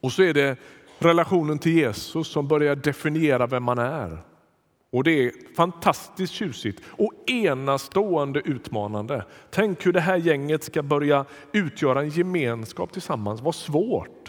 Och 0.00 0.12
så 0.12 0.22
är 0.22 0.34
det 0.34 0.56
relationen 0.98 1.58
till 1.58 1.72
Jesus 1.72 2.28
som 2.28 2.48
börjar 2.48 2.76
definiera 2.76 3.46
vem 3.46 3.62
man 3.62 3.78
är. 3.78 4.18
Och 4.94 5.04
Det 5.04 5.26
är 5.26 5.32
fantastiskt 5.56 6.32
tjusigt 6.32 6.82
och 6.86 7.12
enastående 7.26 8.40
utmanande. 8.40 9.24
Tänk 9.50 9.86
hur 9.86 9.92
det 9.92 10.00
här 10.00 10.16
gänget 10.16 10.64
ska 10.64 10.82
börja 10.82 11.24
utgöra 11.52 12.00
en 12.00 12.08
gemenskap 12.08 12.92
tillsammans. 12.92 13.40
Vad 13.40 13.54
svårt! 13.54 14.23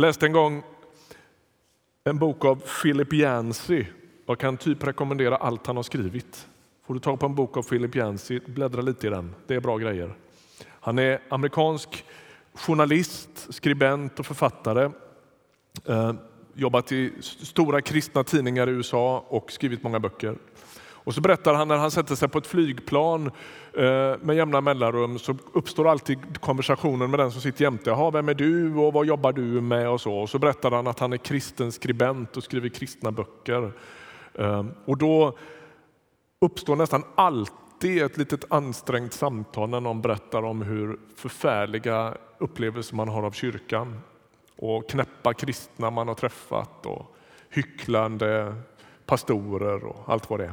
Jag 0.00 0.06
läste 0.06 0.26
en 0.26 0.32
gång 0.32 0.62
en 2.04 2.18
bok 2.18 2.44
av 2.44 2.62
Philip 2.82 3.12
Yancey. 3.12 3.86
Jag 4.26 4.38
kan 4.38 4.56
typ 4.56 4.84
rekommendera 4.84 5.36
allt 5.36 5.66
han 5.66 5.76
har 5.76 5.82
skrivit. 5.82 6.48
Får 6.86 6.94
du 6.94 7.00
tag 7.00 7.20
på 7.20 7.26
en 7.26 7.34
bok 7.34 7.56
av 7.56 7.62
Philip 7.62 7.96
Yancey, 7.96 8.40
bläddra 8.46 8.82
lite 8.82 9.06
i 9.06 9.10
den. 9.10 9.34
Det 9.46 9.54
är 9.54 9.60
bra 9.60 9.78
grejer. 9.78 10.14
Han 10.64 10.98
är 10.98 11.20
amerikansk 11.28 12.04
journalist, 12.54 13.54
skribent 13.54 14.20
och 14.20 14.26
författare. 14.26 14.90
Eh, 15.86 16.12
jobbat 16.54 16.92
i 16.92 17.12
stora 17.20 17.80
kristna 17.80 18.24
tidningar 18.24 18.68
i 18.68 18.72
USA 18.72 19.24
och 19.28 19.52
skrivit 19.52 19.82
många 19.82 20.00
böcker. 20.00 20.36
Och 21.04 21.14
så 21.14 21.20
berättar 21.20 21.54
han 21.54 21.68
när 21.68 21.76
han 21.76 21.90
sätter 21.90 22.14
sig 22.14 22.28
på 22.28 22.38
ett 22.38 22.46
flygplan 22.46 23.30
eh, 23.72 24.14
med 24.20 24.36
jämna 24.36 24.60
mellanrum 24.60 25.18
så 25.18 25.36
uppstår 25.52 25.88
alltid 25.88 26.40
konversationen 26.40 27.10
med 27.10 27.20
den 27.20 27.30
som 27.32 27.40
sitter 27.40 27.64
jämte. 27.64 27.90
Jaha, 27.90 28.10
vem 28.10 28.28
är 28.28 28.34
du 28.34 28.74
och 28.74 28.92
vad 28.92 29.06
jobbar 29.06 29.32
du 29.32 29.60
med? 29.60 29.88
Och 29.88 30.00
så. 30.00 30.14
Och 30.14 30.30
så 30.30 30.38
berättar 30.38 30.70
han 30.70 30.86
att 30.86 30.98
han 30.98 31.12
är 31.12 31.16
kristen 31.16 31.72
skribent 31.72 32.36
och 32.36 32.44
skriver 32.44 32.68
kristna 32.68 33.12
böcker. 33.12 33.72
Ehm, 34.34 34.74
och 34.84 34.98
då 34.98 35.36
uppstår 36.40 36.76
nästan 36.76 37.04
alltid 37.14 38.02
ett 38.02 38.16
litet 38.16 38.52
ansträngt 38.52 39.12
samtal 39.12 39.68
när 39.68 39.80
någon 39.80 40.02
berättar 40.02 40.42
om 40.42 40.62
hur 40.62 40.98
förfärliga 41.16 42.14
upplevelser 42.38 42.96
man 42.96 43.08
har 43.08 43.22
av 43.22 43.30
kyrkan 43.30 44.00
och 44.56 44.90
knäppa 44.90 45.34
kristna 45.34 45.90
man 45.90 46.08
har 46.08 46.14
träffat 46.14 46.86
och 46.86 47.16
hycklande 47.48 48.54
pastorer 49.06 49.84
och 49.84 50.02
allt 50.06 50.30
vad 50.30 50.40
det 50.40 50.44
är. 50.44 50.52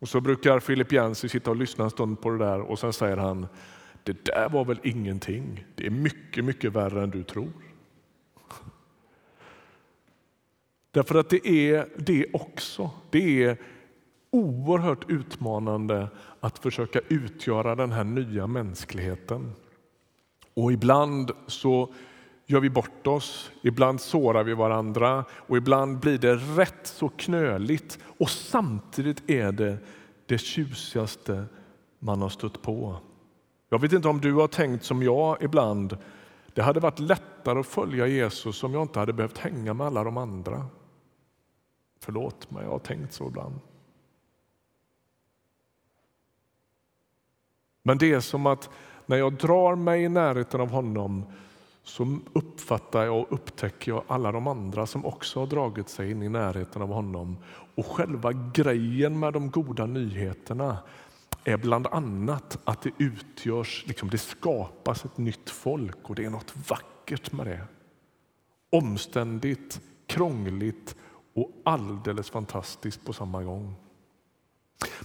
Och 0.00 0.08
så 0.08 0.20
brukar 0.20 0.60
Philip 0.60 0.92
Yancey 0.92 1.30
sitta 1.30 1.50
och 1.50 1.56
lyssna 1.56 1.84
en 1.84 1.90
stund 1.90 2.20
på 2.20 2.30
det 2.30 2.38
där 2.38 2.60
och 2.60 2.78
sen 2.78 2.92
säger 2.92 3.16
han 3.16 3.46
det 4.04 4.24
där 4.24 4.48
var 4.48 4.64
väl 4.64 4.80
ingenting. 4.82 5.64
Det 5.74 5.86
är 5.86 5.90
mycket, 5.90 6.44
mycket 6.44 6.72
värre 6.72 7.02
än 7.02 7.10
du 7.10 7.22
tror. 7.22 7.52
Därför 10.90 11.14
att 11.14 11.30
det 11.30 11.48
är 11.48 11.88
det 11.96 12.26
också. 12.32 12.90
Det 13.10 13.44
är 13.44 13.56
oerhört 14.30 15.10
utmanande 15.10 16.08
att 16.40 16.58
försöka 16.58 17.00
utgöra 17.08 17.74
den 17.74 17.92
här 17.92 18.04
nya 18.04 18.46
mänskligheten. 18.46 19.52
Och 20.54 20.72
ibland 20.72 21.30
så 21.46 21.94
gör 22.50 22.60
vi 22.60 22.70
bort 22.70 23.06
oss, 23.06 23.50
ibland 23.62 24.00
sårar 24.00 24.44
vi 24.44 24.54
varandra 24.54 25.24
och 25.30 25.56
ibland 25.56 25.98
blir 25.98 26.18
det 26.18 26.34
rätt 26.34 26.86
så 26.86 27.08
knöligt. 27.08 27.98
Och 28.18 28.30
samtidigt 28.30 29.30
är 29.30 29.52
det 29.52 29.78
det 30.26 30.38
tjusigaste 30.38 31.44
man 31.98 32.22
har 32.22 32.28
stött 32.28 32.62
på. 32.62 32.96
Jag 33.68 33.78
vet 33.78 33.92
inte 33.92 34.08
om 34.08 34.20
du 34.20 34.34
har 34.34 34.48
tänkt 34.48 34.84
som 34.84 35.02
jag 35.02 35.42
ibland. 35.42 35.98
Det 36.54 36.62
hade 36.62 36.80
varit 36.80 36.98
lättare 36.98 37.60
att 37.60 37.66
följa 37.66 38.06
Jesus 38.06 38.64
om 38.64 38.74
jag 38.74 38.82
inte 38.82 38.98
hade 38.98 39.12
behövt 39.12 39.38
hänga 39.38 39.74
med 39.74 39.86
alla 39.86 40.04
de 40.04 40.16
andra. 40.16 40.66
Förlåt 42.00 42.50
men 42.50 42.64
jag 42.64 42.70
har 42.70 42.78
tänkt 42.78 43.12
så 43.12 43.26
ibland. 43.28 43.54
Men 47.82 47.98
det 47.98 48.12
är 48.12 48.20
som 48.20 48.46
att 48.46 48.70
när 49.06 49.16
jag 49.16 49.34
drar 49.34 49.74
mig 49.74 50.02
i 50.02 50.08
närheten 50.08 50.60
av 50.60 50.70
honom 50.70 51.24
så 51.90 52.18
uppfattar 52.32 53.04
jag 53.04 53.18
och 53.18 53.26
upptäcker 53.30 53.92
jag 53.92 54.04
alla 54.06 54.32
de 54.32 54.46
andra 54.46 54.86
som 54.86 55.06
också 55.06 55.40
har 55.40 55.46
dragit 55.46 55.88
sig 55.88 56.10
in 56.10 56.22
i 56.22 56.28
närheten 56.28 56.82
av 56.82 56.88
honom. 56.88 57.36
Och 57.74 57.86
själva 57.86 58.32
grejen 58.32 59.18
med 59.18 59.32
de 59.32 59.50
goda 59.50 59.86
nyheterna 59.86 60.78
är 61.44 61.56
bland 61.56 61.86
annat 61.86 62.58
att 62.64 62.82
det 62.82 62.90
utgörs, 62.98 63.84
liksom 63.86 64.10
det 64.10 64.18
skapas 64.18 65.04
ett 65.04 65.18
nytt 65.18 65.50
folk 65.50 66.10
och 66.10 66.14
det 66.14 66.24
är 66.24 66.30
något 66.30 66.54
vackert 66.68 67.32
med 67.32 67.46
det. 67.46 67.60
Omständigt, 68.70 69.80
krångligt 70.06 70.96
och 71.34 71.50
alldeles 71.64 72.30
fantastiskt 72.30 73.04
på 73.04 73.12
samma 73.12 73.42
gång. 73.42 73.74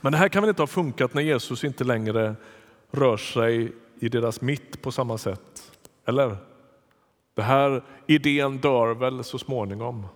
Men 0.01 0.12
det 0.12 0.18
här 0.18 0.30
kan 0.30 0.42
väl 0.42 0.50
inte 0.50 0.62
ha 0.62 0.68
funkat 0.68 1.13
när 1.13 1.22
Jesus 1.22 1.63
inte 1.63 1.84
längre 1.84 2.36
rör 2.92 3.18
sig 3.18 3.74
i 4.00 4.10
deras 4.10 4.42
mitt 4.42 4.82
på 4.82 4.92
samma 4.92 5.18
sätt. 5.18 5.72
Eller? 6.06 6.54
Den 7.36 7.46
här 7.46 7.84
idén 8.08 8.58
dör 8.58 8.94
väl 8.94 9.24
så 9.24 9.39
småningom? 9.39 10.08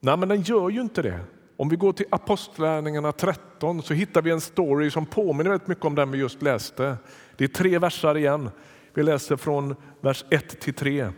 Nej, 0.00 0.16
men 0.16 0.28
den 0.28 0.42
gör 0.42 0.70
ju 0.70 0.80
inte 0.80 1.02
det. 1.02 1.20
Om 1.56 1.68
vi 1.68 1.76
går 1.76 1.92
till 1.92 2.06
Apostlärningarna 2.10 3.12
13 3.12 3.82
så 3.82 3.94
hittar 3.94 4.22
vi 4.22 4.30
en 4.30 4.40
story 4.40 4.90
som 4.90 5.06
påminner 5.06 5.50
väldigt 5.50 5.68
mycket 5.68 5.84
om 5.84 5.94
den 5.94 6.10
vi 6.10 6.18
just 6.18 6.42
läste. 6.42 6.96
Det 7.36 7.44
är 7.44 7.48
tre 7.48 7.78
versar 7.78 8.16
igen. 8.16 8.50
Vi 8.94 9.02
läser 9.02 9.36
från 9.36 9.74
vers 10.00 10.24
1 10.30 10.60
till 10.60 10.74
3. 10.74 11.12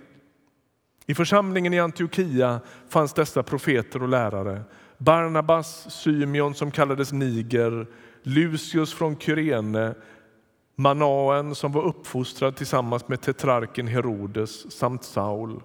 I 1.06 1.14
församlingen 1.14 1.74
i 1.74 1.80
Antiochia 1.80 2.60
fanns 2.88 3.12
dessa 3.12 3.42
profeter 3.42 4.02
och 4.02 4.08
lärare. 4.08 4.62
Barnabas, 4.98 5.90
Symeon 5.90 6.54
som 6.54 6.70
kallades 6.70 7.12
Niger, 7.12 7.86
Lucius 8.22 8.94
från 8.94 9.16
Kyrene, 9.16 9.94
Manaen 10.74 11.54
som 11.54 11.72
var 11.72 11.82
uppfostrad 11.82 12.56
tillsammans 12.56 13.08
med 13.08 13.20
tetrarken 13.20 13.86
Herodes 13.86 14.72
samt 14.72 15.04
Saul. 15.04 15.62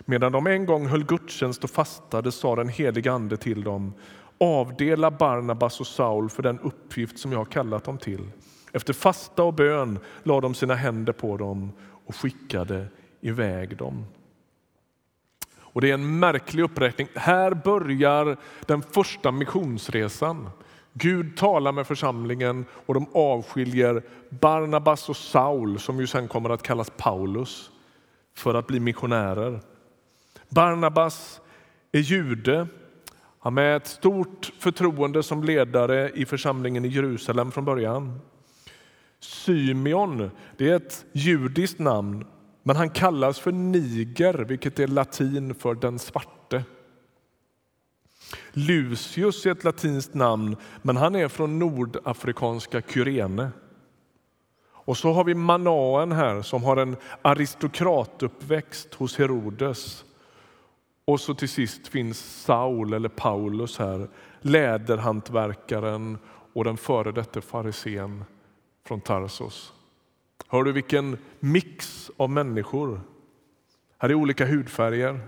Medan 0.00 0.32
de 0.32 0.46
en 0.46 0.66
gång 0.66 0.86
höll 0.86 1.04
gudstjänst 1.04 1.64
och 1.64 1.70
fastade 1.70 2.32
sa 2.32 2.56
den 2.56 2.68
helige 2.68 3.12
Ande 3.12 3.36
till 3.36 3.64
dem 3.64 3.92
avdela 4.42 5.10
Barnabas 5.10 5.80
och 5.80 5.86
Saul 5.86 6.30
för 6.30 6.42
den 6.42 6.58
uppgift 6.58 7.18
som 7.18 7.32
jag 7.32 7.38
har 7.38 7.44
kallat 7.44 7.84
dem 7.84 7.98
till. 7.98 8.30
Efter 8.72 8.92
fasta 8.92 9.42
och 9.42 9.54
bön 9.54 9.98
lade 10.22 10.40
de 10.40 10.54
sina 10.54 10.74
händer 10.74 11.12
på 11.12 11.36
dem 11.36 11.72
och 12.06 12.16
skickade 12.16 12.86
iväg 13.20 13.76
dem. 13.76 14.04
Och 15.56 15.80
Det 15.80 15.90
är 15.90 15.94
en 15.94 16.18
märklig 16.18 16.62
uppräkning. 16.62 17.08
Här 17.14 17.54
börjar 17.54 18.36
den 18.66 18.82
första 18.82 19.30
missionsresan. 19.30 20.50
Gud 20.92 21.36
talar 21.36 21.72
med 21.72 21.86
församlingen 21.86 22.64
och 22.86 22.94
de 22.94 23.06
avskiljer 23.14 24.02
Barnabas 24.28 25.08
och 25.08 25.16
Saul, 25.16 25.78
som 25.78 26.00
ju 26.00 26.06
sen 26.06 26.28
kommer 26.28 26.50
att 26.50 26.62
kallas 26.62 26.90
Paulus, 26.96 27.70
för 28.34 28.54
att 28.54 28.66
bli 28.66 28.80
missionärer. 28.80 29.60
Barnabas 30.48 31.40
är 31.92 32.00
jude. 32.00 32.66
Han 33.38 33.56
har 33.56 33.64
ett 33.64 33.86
stort 33.86 34.52
förtroende 34.58 35.22
som 35.22 35.44
ledare 35.44 36.10
i 36.14 36.26
församlingen 36.26 36.84
i 36.84 36.88
Jerusalem 36.88 37.52
från 37.52 37.64
början. 37.64 38.20
Symeon 39.20 40.30
det 40.56 40.70
är 40.70 40.76
ett 40.76 41.04
judiskt 41.12 41.78
namn, 41.78 42.24
men 42.62 42.76
han 42.76 42.90
kallas 42.90 43.40
för 43.40 43.52
Niger, 43.52 44.34
vilket 44.34 44.78
är 44.78 44.86
latin 44.86 45.54
för 45.54 45.74
den 45.74 45.98
svarte. 45.98 46.41
Lucius 48.52 49.46
är 49.46 49.50
ett 49.50 49.64
latinskt 49.64 50.14
namn, 50.14 50.56
men 50.82 50.96
han 50.96 51.16
är 51.16 51.28
från 51.28 51.58
nordafrikanska 51.58 52.82
Kyrene. 52.88 53.50
Och 54.84 54.96
så 54.96 55.12
har 55.12 55.24
vi 55.24 55.34
Manaen 55.34 56.12
här 56.12 56.42
som 56.42 56.64
har 56.64 56.76
en 56.76 56.96
aristokratuppväxt 57.22 58.94
hos 58.94 59.18
Herodes. 59.18 60.04
Och 61.04 61.20
så 61.20 61.34
till 61.34 61.48
sist 61.48 61.88
finns 61.88 62.42
Saul, 62.44 62.92
eller 62.92 63.08
Paulus 63.08 63.78
här, 63.78 64.08
läderhantverkaren 64.40 66.18
och 66.52 66.64
den 66.64 66.76
före 66.76 67.12
detta 67.12 67.40
farisén 67.40 68.24
från 68.86 69.00
Tarsos. 69.00 69.72
Hör 70.48 70.62
du 70.62 70.72
vilken 70.72 71.18
mix 71.40 72.10
av 72.16 72.30
människor? 72.30 73.00
Här 73.98 74.08
är 74.08 74.14
olika 74.14 74.46
hudfärger, 74.46 75.20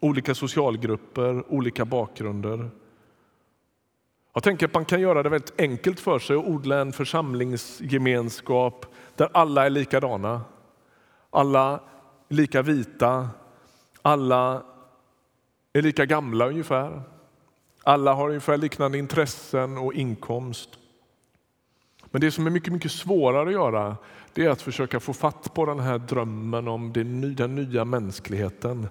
olika 0.00 0.34
socialgrupper, 0.34 1.52
olika 1.52 1.84
bakgrunder. 1.84 2.70
Jag 4.32 4.42
tänker 4.42 4.66
att 4.66 4.74
man 4.74 4.84
kan 4.84 5.00
göra 5.00 5.22
det 5.22 5.28
väldigt 5.28 5.60
enkelt 5.60 6.00
för 6.00 6.18
sig 6.18 6.36
och 6.36 6.48
odla 6.48 6.80
en 6.80 6.92
församlingsgemenskap 6.92 8.86
där 9.16 9.28
alla 9.32 9.66
är 9.66 9.70
likadana. 9.70 10.40
Alla 11.30 11.80
är 12.28 12.34
lika 12.34 12.62
vita, 12.62 13.28
alla 14.02 14.62
är 15.72 15.82
lika 15.82 16.06
gamla 16.06 16.48
ungefär. 16.48 17.02
Alla 17.82 18.14
har 18.14 18.28
ungefär 18.28 18.56
liknande 18.56 18.98
intressen 18.98 19.78
och 19.78 19.94
inkomst. 19.94 20.70
Men 22.04 22.20
det 22.20 22.30
som 22.30 22.46
är 22.46 22.50
mycket, 22.50 22.72
mycket 22.72 22.92
svårare 22.92 23.48
att 23.48 23.52
göra 23.52 23.96
det 24.32 24.44
är 24.44 24.50
att 24.50 24.62
försöka 24.62 25.00
få 25.00 25.12
fatt 25.12 25.54
på 25.54 25.66
den 25.66 25.80
här 25.80 25.98
drömmen 25.98 26.68
om 26.68 26.92
den 26.92 27.20
nya, 27.20 27.34
den 27.34 27.54
nya 27.54 27.84
mänskligheten. 27.84 28.88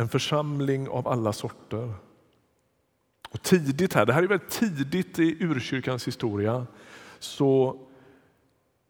En 0.00 0.08
församling 0.08 0.88
av 0.88 1.08
alla 1.08 1.32
sorter. 1.32 1.92
Och 3.30 3.42
tidigt 3.42 3.94
här, 3.94 4.06
det 4.06 4.12
här 4.12 4.22
är 4.22 4.26
väldigt 4.26 4.50
tidigt 4.50 5.18
i 5.18 5.36
urkyrkans 5.40 6.06
historia, 6.06 6.66
så 7.18 7.80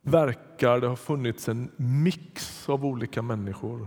verkar 0.03 0.81
det 0.81 0.87
ha 0.87 0.97
funnits 0.97 1.49
en 1.49 1.71
mix 1.77 2.69
av 2.69 2.87
olika 2.87 3.23
människor. 3.23 3.87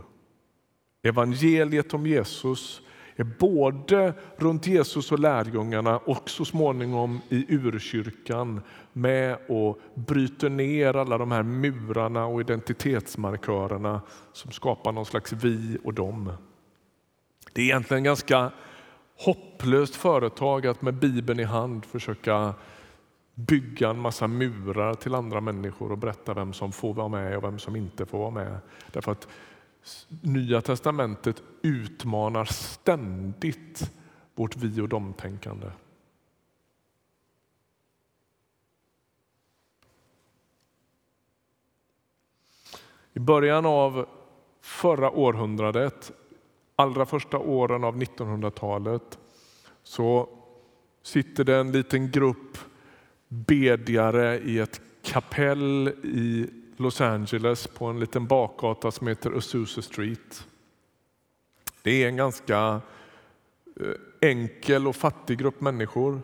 Evangeliet 1.03 1.93
om 1.93 2.07
Jesus 2.07 2.81
är 3.15 3.23
både 3.23 4.13
runt 4.38 4.67
Jesus 4.67 5.12
och 5.12 5.19
lärjungarna 5.19 5.97
och 5.97 6.29
så 6.29 6.45
småningom 6.45 7.21
i 7.29 7.55
urkyrkan 7.55 8.62
med 8.93 9.38
och 9.47 9.79
bryter 9.93 10.49
ner 10.49 10.95
alla 10.95 11.17
de 11.17 11.31
här 11.31 11.43
murarna 11.43 12.25
och 12.25 12.41
identitetsmarkörerna 12.41 14.01
som 14.33 14.51
skapar 14.51 14.91
någon 14.91 15.05
slags 15.05 15.33
vi 15.33 15.77
och 15.83 15.93
dem. 15.93 16.31
Det 17.53 17.61
är 17.61 17.65
egentligen 17.65 18.03
ganska 18.03 18.51
hopplöst 19.17 19.95
företag 19.95 20.67
att 20.67 20.81
med 20.81 20.93
Bibeln 20.93 21.39
i 21.39 21.43
hand 21.43 21.85
försöka 21.85 22.53
bygga 23.33 23.89
en 23.89 23.99
massa 23.99 24.27
murar 24.27 24.93
till 24.93 25.15
andra 25.15 25.41
människor 25.41 25.91
och 25.91 25.97
berätta 25.97 26.33
vem 26.33 26.53
som 26.53 26.71
får 26.71 26.93
vara 26.93 27.07
med 27.07 27.37
och 27.37 27.43
vem 27.43 27.59
som 27.59 27.75
inte 27.75 28.05
får 28.05 28.17
vara 28.19 28.31
med. 28.31 28.57
Därför 28.91 29.11
att 29.11 29.27
Nya 30.21 30.61
testamentet 30.61 31.43
utmanar 31.61 32.45
ständigt 32.45 33.91
vårt 34.35 34.55
vi 34.55 34.81
och 34.81 34.89
dom-tänkande. 34.89 35.67
I 43.13 43.19
början 43.19 43.65
av 43.65 44.05
förra 44.61 45.11
århundradet, 45.11 46.11
allra 46.75 47.05
första 47.05 47.38
åren 47.38 47.83
av 47.83 47.97
1900-talet, 47.97 49.19
så 49.83 50.29
sitter 51.03 51.43
det 51.43 51.55
en 51.55 51.71
liten 51.71 52.12
grupp 52.12 52.57
bedjare 53.27 54.39
i 54.39 54.59
ett 54.59 54.81
kapell 55.03 55.88
i 56.03 56.49
Los 56.77 57.01
Angeles 57.01 57.67
på 57.67 57.86
en 57.86 57.99
liten 57.99 58.27
bakgata 58.27 58.91
som 58.91 59.07
heter 59.07 59.38
Azusa 59.38 59.81
Street. 59.81 60.47
Det 61.81 62.03
är 62.03 62.07
en 62.07 62.15
ganska 62.15 62.81
eh, 63.79 64.29
enkel 64.29 64.88
och 64.88 64.95
fattig 64.95 65.38
grupp 65.38 65.62
människor. 65.62 66.21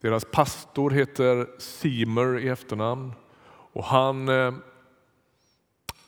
Deras 0.00 0.24
pastor 0.24 0.90
heter 0.90 1.46
Seymour 1.58 2.38
i 2.38 2.48
efternamn 2.48 3.12
och 3.72 3.84
han 3.84 4.28
eh, 4.28 4.54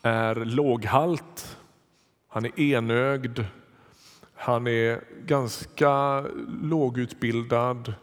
är 0.01 0.35
låghalt, 0.35 1.57
han 2.29 2.45
är 2.45 2.59
enögd, 2.59 3.39
han 4.35 4.67
är 4.67 5.03
ganska 5.25 6.21
lågutbildad 6.47 7.93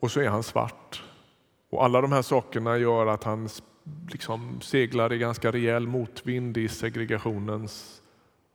och 0.00 0.10
så 0.10 0.20
är 0.20 0.28
han 0.28 0.42
svart. 0.42 1.02
Och 1.70 1.84
alla 1.84 2.00
de 2.00 2.12
här 2.12 2.22
sakerna 2.22 2.78
gör 2.78 3.06
att 3.06 3.24
han 3.24 3.48
liksom 4.10 4.60
seglar 4.60 5.12
i 5.12 5.18
ganska 5.18 5.52
rejäl 5.52 5.86
motvind 5.86 6.56
i 6.56 6.68
segregationens 6.68 8.02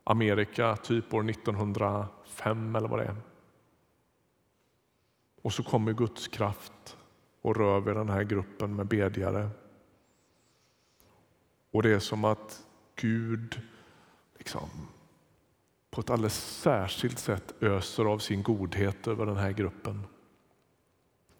Amerika, 0.04 0.76
typ 0.76 1.14
år 1.14 1.30
1905 1.30 2.76
eller 2.76 2.88
vad 2.88 2.98
det 2.98 3.04
är. 3.04 3.16
Och 5.42 5.52
så 5.52 5.62
kommer 5.62 5.92
Guds 5.92 6.28
kraft 6.28 6.96
och 7.42 7.56
rör 7.56 7.80
vid 7.80 7.96
den 7.96 8.08
här 8.08 8.22
gruppen 8.22 8.76
med 8.76 8.86
bedjare. 8.86 9.48
Och 11.70 11.82
det 11.82 11.90
är 11.90 11.98
som 11.98 12.24
att 12.24 12.62
Gud 12.96 13.60
liksom, 14.38 14.68
på 15.90 16.00
ett 16.00 16.10
alldeles 16.10 16.60
särskilt 16.60 17.18
sätt 17.18 17.54
öser 17.60 18.04
av 18.04 18.18
sin 18.18 18.42
godhet 18.42 19.06
över 19.06 19.26
den 19.26 19.36
här 19.36 19.52
gruppen. 19.52 20.02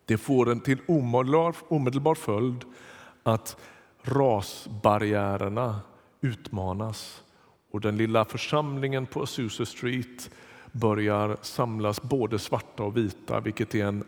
Det 0.05 0.19
får 0.19 0.51
en 0.51 0.61
till 0.61 0.79
omedelbar, 0.89 1.57
omedelbar 1.69 2.15
följd 2.15 2.65
att 3.23 3.57
rasbarriärerna 4.03 5.81
utmanas 6.21 7.25
och 7.71 7.81
den 7.81 7.97
lilla 7.97 8.25
församlingen 8.25 9.07
på 9.07 9.23
Azusa 9.23 9.67
Street 9.67 10.31
börjar 10.73 11.37
samlas 11.43 12.03
både 12.03 12.39
svarta 12.39 12.83
och 12.83 12.97
vita, 12.97 13.41
vilket 13.41 13.75
är 13.75 13.85
en 13.85 14.05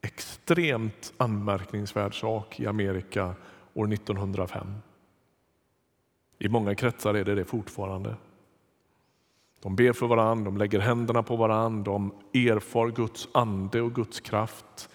extremt 0.00 1.12
anmärkningsvärd 1.16 2.20
sak 2.20 2.60
i 2.60 2.66
Amerika 2.66 3.34
år 3.74 3.92
1905. 3.92 4.74
I 6.38 6.48
många 6.48 6.74
kretsar 6.74 7.14
är 7.14 7.24
det 7.24 7.34
det 7.34 7.44
fortfarande. 7.44 8.16
De 9.60 9.76
ber 9.76 9.92
för 9.92 10.06
varandra, 10.06 10.44
de 10.44 10.56
lägger 10.56 10.78
händerna 10.78 11.22
på 11.22 11.36
varandra, 11.36 11.92
de 11.92 12.12
erfar 12.34 12.88
Guds 12.88 13.28
ande 13.32 13.82
och 13.82 13.94
Guds 13.94 14.20
kraft. 14.20 14.88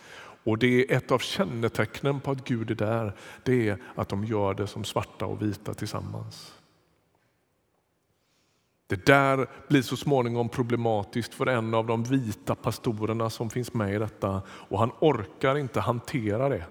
Och 0.43 0.57
det 0.57 0.67
är 0.67 0.97
ett 0.97 1.11
av 1.11 1.19
kännetecknen 1.19 2.19
på 2.19 2.31
att 2.31 2.47
Gud 2.47 2.71
är 2.71 2.75
där, 2.75 3.15
det 3.43 3.69
är 3.69 3.77
att 3.95 4.09
de 4.09 4.25
gör 4.25 4.53
det 4.53 4.67
som 4.67 4.83
svarta 4.83 5.25
och 5.25 5.41
vita 5.41 5.73
tillsammans. 5.73 6.53
Det 8.87 9.05
där 9.05 9.47
blir 9.67 9.81
så 9.81 9.97
småningom 9.97 10.49
problematiskt 10.49 11.33
för 11.33 11.45
en 11.45 11.73
av 11.73 11.87
de 11.87 12.03
vita 12.03 12.55
pastorerna 12.55 13.29
som 13.29 13.49
finns 13.49 13.73
med 13.73 13.93
i 13.95 13.97
detta 13.97 14.41
och 14.47 14.79
han 14.79 14.91
orkar 14.99 15.57
inte 15.57 15.79
hantera 15.79 16.49
det. 16.49 16.65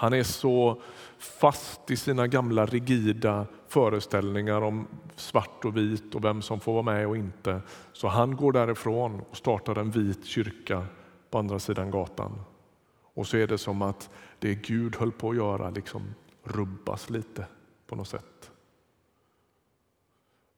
Han 0.00 0.12
är 0.12 0.22
så 0.22 0.82
fast 1.18 1.90
i 1.90 1.96
sina 1.96 2.26
gamla 2.26 2.66
rigida 2.66 3.46
föreställningar 3.68 4.62
om 4.62 4.86
svart 5.16 5.64
och 5.64 5.76
vit 5.76 6.14
och 6.14 6.24
vem 6.24 6.42
som 6.42 6.60
får 6.60 6.72
vara 6.72 6.82
med 6.82 7.06
och 7.06 7.16
inte. 7.16 7.60
Så 7.92 8.08
han 8.08 8.36
går 8.36 8.52
därifrån 8.52 9.22
och 9.30 9.36
startar 9.36 9.78
en 9.78 9.90
vit 9.90 10.24
kyrka 10.24 10.86
på 11.30 11.38
andra 11.38 11.58
sidan 11.58 11.90
gatan. 11.90 12.40
Och 13.14 13.26
så 13.26 13.36
är 13.36 13.46
det 13.46 13.58
som 13.58 13.82
att 13.82 14.10
det 14.38 14.54
Gud 14.54 14.96
höll 14.96 15.12
på 15.12 15.30
att 15.30 15.36
göra 15.36 15.70
liksom 15.70 16.14
rubbas 16.44 17.10
lite 17.10 17.46
på 17.86 17.96
något 17.96 18.08
sätt. 18.08 18.50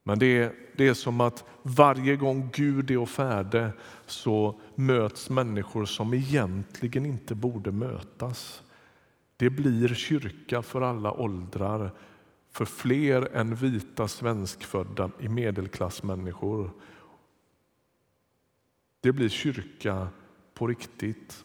Men 0.03 0.19
det 0.19 0.39
är, 0.39 0.53
det 0.77 0.89
är 0.89 0.95
som 0.95 1.21
att 1.21 1.45
varje 1.63 2.17
gång 2.17 2.51
Gud 2.53 2.91
är 2.91 2.99
och 2.99 3.09
färde 3.09 3.73
så 4.07 4.61
möts 4.75 5.31
människor 5.31 5.85
som 5.85 6.15
egentligen 6.15 7.07
inte 7.07 7.35
borde 7.35 7.73
mötas. 7.73 8.63
Det 9.43 9.51
blir 9.51 9.95
kyrka 9.95 10.63
för 10.63 10.81
alla 10.81 11.13
åldrar, 11.13 11.91
för 12.51 12.65
fler 12.65 13.37
än 13.37 13.55
vita 13.55 14.09
svenskfödda 14.09 15.11
i 15.19 15.29
medelklassmänniskor. 15.29 16.71
Det 19.01 19.13
blir 19.13 19.29
kyrka 19.29 20.09
på 20.55 20.67
riktigt. 20.67 21.45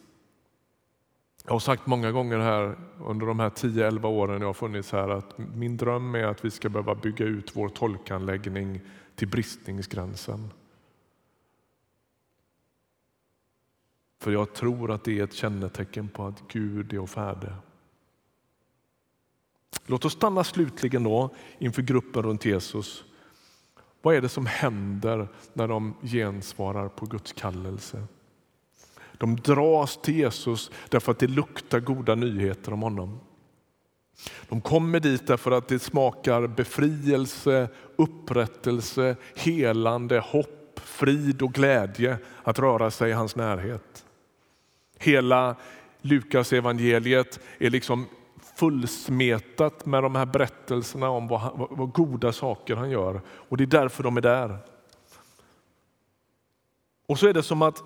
Jag 1.44 1.52
har 1.52 1.58
sagt 1.58 1.86
många 1.86 2.12
gånger 2.12 2.38
här 2.38 2.78
under 3.04 3.26
de 3.26 3.40
här 3.40 3.50
10-11 3.50 4.06
åren 4.06 4.40
jag 4.40 4.48
har 4.48 4.54
funnits 4.54 4.92
här 4.92 5.08
att 5.08 5.38
min 5.38 5.76
dröm 5.76 6.14
är 6.14 6.24
att 6.24 6.44
vi 6.44 6.50
ska 6.50 6.68
behöva 6.68 6.94
bygga 6.94 7.26
ut 7.26 7.56
vår 7.56 7.68
tolkanläggning 7.68 8.80
till 9.14 9.28
bristningsgränsen. 9.28 10.52
För 14.20 14.32
jag 14.32 14.54
tror 14.54 14.90
att 14.90 15.04
det 15.04 15.18
är 15.18 15.24
ett 15.24 15.34
kännetecken 15.34 16.08
på 16.08 16.26
att 16.26 16.42
Gud 16.48 16.92
är 16.92 17.06
färdig. 17.06 17.48
färde. 17.48 17.67
Låt 19.86 20.04
oss 20.04 20.12
stanna 20.12 20.44
slutligen 20.44 21.02
då 21.02 21.30
inför 21.58 21.82
gruppen 21.82 22.22
runt 22.22 22.44
Jesus. 22.44 23.04
Vad 24.02 24.14
är 24.14 24.20
det 24.20 24.28
som 24.28 24.46
händer 24.46 25.28
när 25.52 25.68
de 25.68 25.94
gensvarar 26.02 26.88
på 26.88 27.06
Guds 27.06 27.32
kallelse? 27.32 28.06
De 29.18 29.36
dras 29.36 29.98
till 30.02 30.16
Jesus 30.16 30.70
därför 30.88 31.12
att 31.12 31.18
det 31.18 31.26
luktar 31.26 31.80
goda 31.80 32.14
nyheter 32.14 32.72
om 32.72 32.82
honom. 32.82 33.20
De 34.48 34.60
kommer 34.60 35.00
dit 35.00 35.26
därför 35.26 35.50
att 35.50 35.68
det 35.68 35.78
smakar 35.78 36.46
befrielse, 36.46 37.68
upprättelse, 37.96 39.16
helande, 39.36 40.18
hopp, 40.18 40.80
frid 40.84 41.42
och 41.42 41.52
glädje 41.52 42.18
att 42.42 42.58
röra 42.58 42.90
sig 42.90 43.10
i 43.10 43.12
hans 43.12 43.36
närhet. 43.36 44.04
Hela 44.98 45.56
Lukas 46.00 46.52
evangeliet 46.52 47.40
är 47.58 47.70
liksom 47.70 48.06
fullsmetat 48.58 49.86
med 49.86 50.02
de 50.02 50.14
här 50.14 50.26
berättelserna 50.26 51.08
om 51.08 51.28
vad, 51.28 51.58
vad, 51.58 51.68
vad 51.70 51.92
goda 51.92 52.32
saker 52.32 52.76
han 52.76 52.90
gör 52.90 53.20
och 53.28 53.56
det 53.56 53.64
är 53.64 53.66
därför 53.66 54.02
de 54.02 54.16
är 54.16 54.20
där. 54.20 54.58
Och 57.06 57.18
så 57.18 57.28
är 57.28 57.32
det 57.32 57.42
som 57.42 57.62
att 57.62 57.82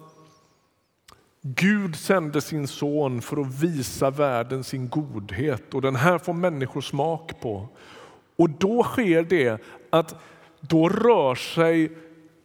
Gud 1.43 1.97
sände 1.97 2.41
sin 2.41 2.69
son 2.69 3.23
för 3.23 3.41
att 3.41 3.63
visa 3.63 4.11
världen 4.11 4.65
sin 4.65 4.89
godhet 4.89 5.75
och 5.75 5.83
den 5.83 5.97
här 5.97 6.19
får 6.19 6.33
människor 6.33 6.81
smak 6.81 7.41
på. 7.41 7.69
Och 8.37 8.51
då 8.51 8.83
sker 8.83 9.23
det 9.23 9.63
att 9.91 10.15
då 10.61 10.89
rör 10.89 11.35
sig 11.35 11.93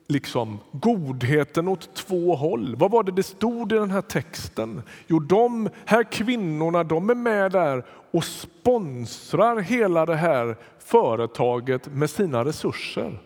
liksom 0.08 0.60
godheten 0.72 1.67
åt 1.67 1.96
två 1.96 2.36
håll. 2.36 2.76
Vad 2.76 2.91
var 2.91 3.04
det 3.04 3.12
det 3.12 3.24
stod 3.24 3.72
i 3.72 3.76
den 3.76 3.91
här 3.91 4.02
texten? 4.02 4.82
Jo, 5.08 5.20
de 5.20 5.70
här 5.86 6.04
kvinnorna 6.04 6.84
de 6.84 7.10
är 7.10 7.15
med 7.15 7.52
där 7.52 7.86
och 8.12 8.24
sponsrar 8.24 9.58
hela 9.58 10.06
det 10.06 10.15
här 10.15 10.58
företaget 10.80 11.88
med 11.88 12.10
sina 12.10 12.46
resurser. 12.46 13.20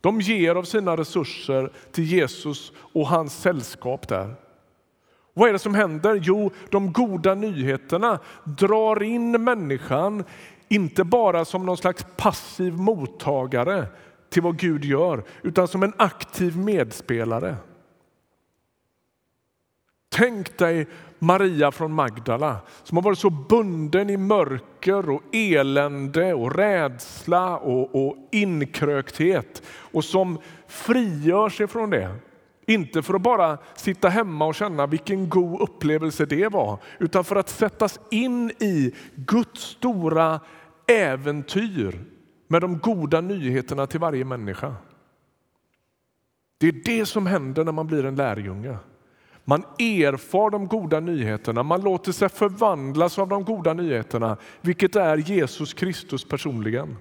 De 0.00 0.20
ger 0.20 0.54
av 0.54 0.62
sina 0.62 0.96
resurser 0.96 1.72
till 1.92 2.04
Jesus 2.04 2.72
och 2.76 3.06
hans 3.06 3.40
sällskap 3.40 4.08
där. 4.08 4.34
Vad 5.34 5.48
är 5.48 5.52
det 5.52 5.58
som 5.58 5.74
händer? 5.74 6.20
Jo, 6.22 6.50
de 6.70 6.92
goda 6.92 7.34
nyheterna 7.34 8.18
drar 8.44 9.02
in 9.02 9.44
människan, 9.44 10.24
inte 10.68 11.04
bara 11.04 11.44
som 11.44 11.66
någon 11.66 11.76
slags 11.76 12.06
passiv 12.16 12.72
mottagare 12.72 13.86
till 14.32 14.42
vad 14.42 14.58
Gud 14.58 14.84
gör, 14.84 15.24
utan 15.42 15.68
som 15.68 15.82
en 15.82 15.92
aktiv 15.96 16.56
medspelare. 16.56 17.56
Tänk 20.14 20.58
dig 20.58 20.86
Maria 21.18 21.72
från 21.72 21.92
Magdala 21.92 22.56
som 22.82 22.96
har 22.96 23.02
varit 23.02 23.18
så 23.18 23.30
bunden 23.30 24.10
i 24.10 24.16
mörker 24.16 25.10
och 25.10 25.22
elände 25.32 26.34
och 26.34 26.54
rädsla 26.56 27.58
och, 27.58 28.06
och 28.06 28.16
inkrökthet 28.32 29.62
och 29.68 30.04
som 30.04 30.38
frigör 30.68 31.48
sig 31.48 31.66
från 31.66 31.90
det. 31.90 32.14
Inte 32.66 33.02
för 33.02 33.14
att 33.14 33.22
bara 33.22 33.58
sitta 33.74 34.08
hemma 34.08 34.46
och 34.46 34.54
känna 34.54 34.86
vilken 34.86 35.28
god 35.28 35.60
upplevelse 35.60 36.26
det 36.26 36.48
var, 36.48 36.78
utan 36.98 37.24
för 37.24 37.36
att 37.36 37.48
sättas 37.48 38.00
in 38.10 38.50
i 38.50 38.94
Guds 39.14 39.60
stora 39.60 40.40
äventyr 40.86 42.11
med 42.52 42.60
de 42.60 42.78
goda 42.78 43.20
nyheterna 43.20 43.86
till 43.86 44.00
varje 44.00 44.24
människa. 44.24 44.74
Det 46.58 46.68
är 46.68 46.72
det 46.72 47.06
som 47.06 47.26
händer 47.26 47.64
när 47.64 47.72
man 47.72 47.86
blir 47.86 48.04
en 48.04 48.16
lärjunge. 48.16 48.76
Man 49.44 49.64
erfar 49.78 50.50
de 50.50 50.66
goda 50.66 51.00
nyheterna, 51.00 51.62
man 51.62 51.80
låter 51.80 52.12
sig 52.12 52.28
förvandlas 52.28 53.18
av 53.18 53.28
de 53.28 53.44
goda 53.44 53.72
nyheterna, 53.72 54.36
vilket 54.60 54.96
är 54.96 55.16
Jesus 55.16 55.74
Kristus 55.74 56.24
personligen. 56.24 56.96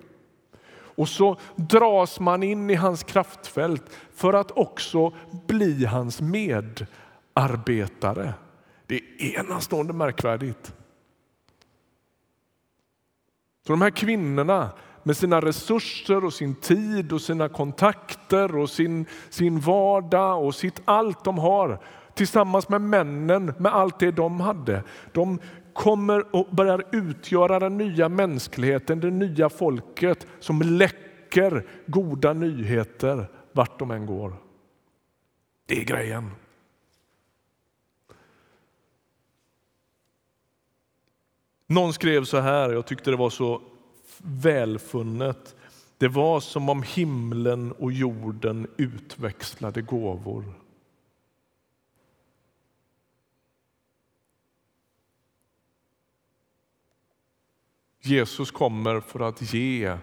Och 0.73 1.09
så 1.09 1.37
dras 1.55 2.19
man 2.19 2.43
in 2.43 2.69
i 2.69 2.75
hans 2.75 3.03
kraftfält 3.03 3.83
för 4.13 4.33
att 4.33 4.51
också 4.51 5.13
bli 5.47 5.85
hans 5.85 6.21
medarbetare. 6.21 8.33
Det 8.85 8.95
är 8.95 9.39
enastående 9.39 9.93
märkvärdigt. 9.93 10.73
Så 13.67 13.73
de 13.73 13.81
här 13.81 13.89
kvinnorna 13.89 14.69
med 15.03 15.17
sina 15.17 15.41
resurser 15.41 16.25
och 16.25 16.33
sin 16.33 16.55
tid 16.55 17.13
och 17.13 17.21
sina 17.21 17.49
kontakter 17.49 18.55
och 18.55 18.69
sin, 18.69 19.05
sin 19.29 19.59
vardag 19.59 20.45
och 20.45 20.55
sitt 20.55 20.81
allt 20.85 21.23
de 21.23 21.37
har 21.37 21.79
tillsammans 22.13 22.69
med 22.69 22.81
männen 22.81 23.53
med 23.57 23.75
allt 23.75 23.99
det 23.99 24.11
de 24.11 24.39
hade. 24.39 24.83
De 25.11 25.39
kommer 25.73 26.35
och 26.35 26.47
börjar 26.55 26.83
utgöra 26.91 27.59
den 27.59 27.77
nya 27.77 28.09
mänskligheten, 28.09 28.99
det 28.99 29.11
nya 29.11 29.49
folket 29.49 30.27
som 30.39 30.61
läcker 30.61 31.67
goda 31.87 32.33
nyheter 32.33 33.29
vart 33.51 33.79
de 33.79 33.91
än 33.91 34.05
går. 34.05 34.35
Det 35.65 35.79
är 35.79 35.83
grejen. 35.83 36.31
Någon 41.67 41.93
skrev 41.93 42.23
så 42.23 42.39
här, 42.39 42.69
jag 42.69 42.85
tyckte 42.85 43.11
det 43.11 43.17
var 43.17 43.29
så 43.29 43.61
välfunnet. 44.23 45.55
Det 45.97 46.07
var 46.07 46.39
som 46.39 46.69
om 46.69 46.83
himlen 46.83 47.71
och 47.71 47.91
jorden 47.91 48.67
utväxlade 48.77 49.81
gåvor. 49.81 50.53
Jesus 58.03 58.51
kommer 58.51 58.99
för 58.99 59.19
att 59.19 59.53
ge, 59.53 59.97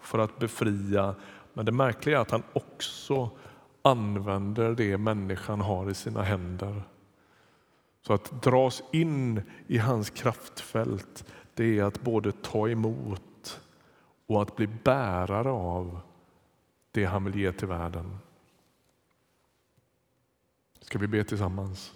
för 0.00 0.18
att 0.18 0.38
befria. 0.38 1.14
Men 1.52 1.64
det 1.64 1.72
märkliga 1.72 2.16
är 2.18 2.22
att 2.22 2.30
han 2.30 2.42
också 2.52 3.30
använder 3.82 4.74
det 4.74 4.98
människan 4.98 5.60
har 5.60 5.90
i 5.90 5.94
sina 5.94 6.22
händer. 6.22 6.82
Så 8.06 8.12
att 8.12 8.42
dras 8.42 8.82
in 8.92 9.42
i 9.66 9.78
hans 9.78 10.10
kraftfält, 10.10 11.24
det 11.54 11.78
är 11.78 11.84
att 11.84 12.02
både 12.02 12.32
ta 12.32 12.68
emot 12.68 13.22
och 14.28 14.42
att 14.42 14.56
bli 14.56 14.66
bärare 14.66 15.50
av 15.50 16.00
det 16.90 17.04
han 17.04 17.24
vill 17.24 17.34
ge 17.34 17.52
till 17.52 17.68
världen. 17.68 18.18
Ska 20.80 20.98
vi 20.98 21.06
be 21.06 21.24
tillsammans? 21.24 21.94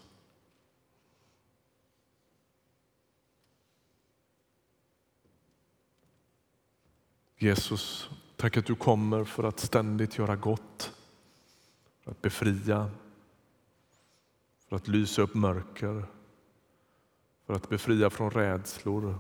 Jesus, 7.37 8.11
tack 8.37 8.57
att 8.57 8.67
du 8.67 8.75
kommer 8.75 9.25
för 9.25 9.45
att 9.45 9.61
ständigt 9.61 10.19
göra 10.19 10.37
gott, 10.37 10.93
för 12.01 12.11
att 12.11 12.23
befria, 12.23 12.91
för 14.69 14.77
att 14.77 14.89
lysa 14.89 15.23
upp 15.23 15.35
mörker, 15.35 16.07
för 17.47 17.55
att 17.55 17.69
befria 17.69 18.11
från 18.11 18.31
rädslor, 18.31 19.19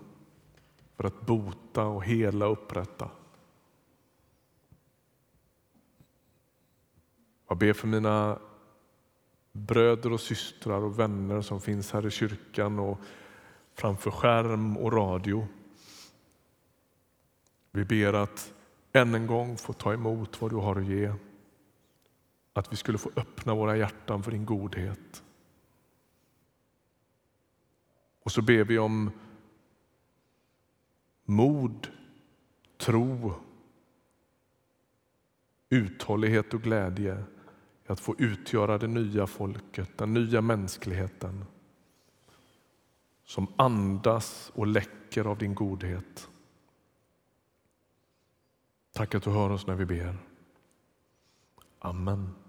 för 1.02 1.08
att 1.08 1.26
bota 1.26 1.84
och 1.84 2.04
hela 2.04 2.46
och 2.46 2.52
upprätta. 2.52 3.10
Jag 7.48 7.58
ber 7.58 7.72
för 7.72 7.88
mina 7.88 8.38
bröder 9.52 10.12
och 10.12 10.20
systrar 10.20 10.82
och 10.82 10.98
vänner 10.98 11.40
som 11.40 11.60
finns 11.60 11.92
här 11.92 12.06
i 12.06 12.10
kyrkan 12.10 12.78
och 12.78 12.98
framför 13.74 14.10
skärm 14.10 14.76
och 14.76 14.92
radio. 14.92 15.46
Vi 17.70 17.84
ber 17.84 18.12
att 18.12 18.52
än 18.92 19.14
en 19.14 19.26
gång 19.26 19.56
få 19.56 19.72
ta 19.72 19.92
emot 19.92 20.40
vad 20.40 20.50
du 20.50 20.56
har 20.56 20.76
att 20.76 20.86
ge. 20.86 21.14
Att 22.52 22.72
vi 22.72 22.76
skulle 22.76 22.98
få 22.98 23.10
öppna 23.16 23.54
våra 23.54 23.76
hjärtan 23.76 24.22
för 24.22 24.30
din 24.30 24.46
godhet. 24.46 25.22
Och 28.22 28.32
så 28.32 28.42
ber 28.42 28.64
vi 28.64 28.78
om 28.78 29.10
mod, 31.24 31.88
tro, 32.76 33.34
uthållighet 35.68 36.54
och 36.54 36.62
glädje 36.62 37.24
i 37.88 37.92
att 37.92 38.00
få 38.00 38.14
utgöra 38.18 38.78
det 38.78 38.86
nya 38.86 39.26
folket, 39.26 39.98
den 39.98 40.14
nya 40.14 40.40
mänskligheten 40.40 41.44
som 43.24 43.46
andas 43.56 44.52
och 44.54 44.66
läcker 44.66 45.24
av 45.24 45.38
din 45.38 45.54
godhet. 45.54 46.28
Tack 48.92 49.14
att 49.14 49.22
du 49.22 49.30
hör 49.30 49.50
oss 49.50 49.66
när 49.66 49.74
vi 49.74 49.84
ber. 49.84 50.16
Amen. 51.78 52.41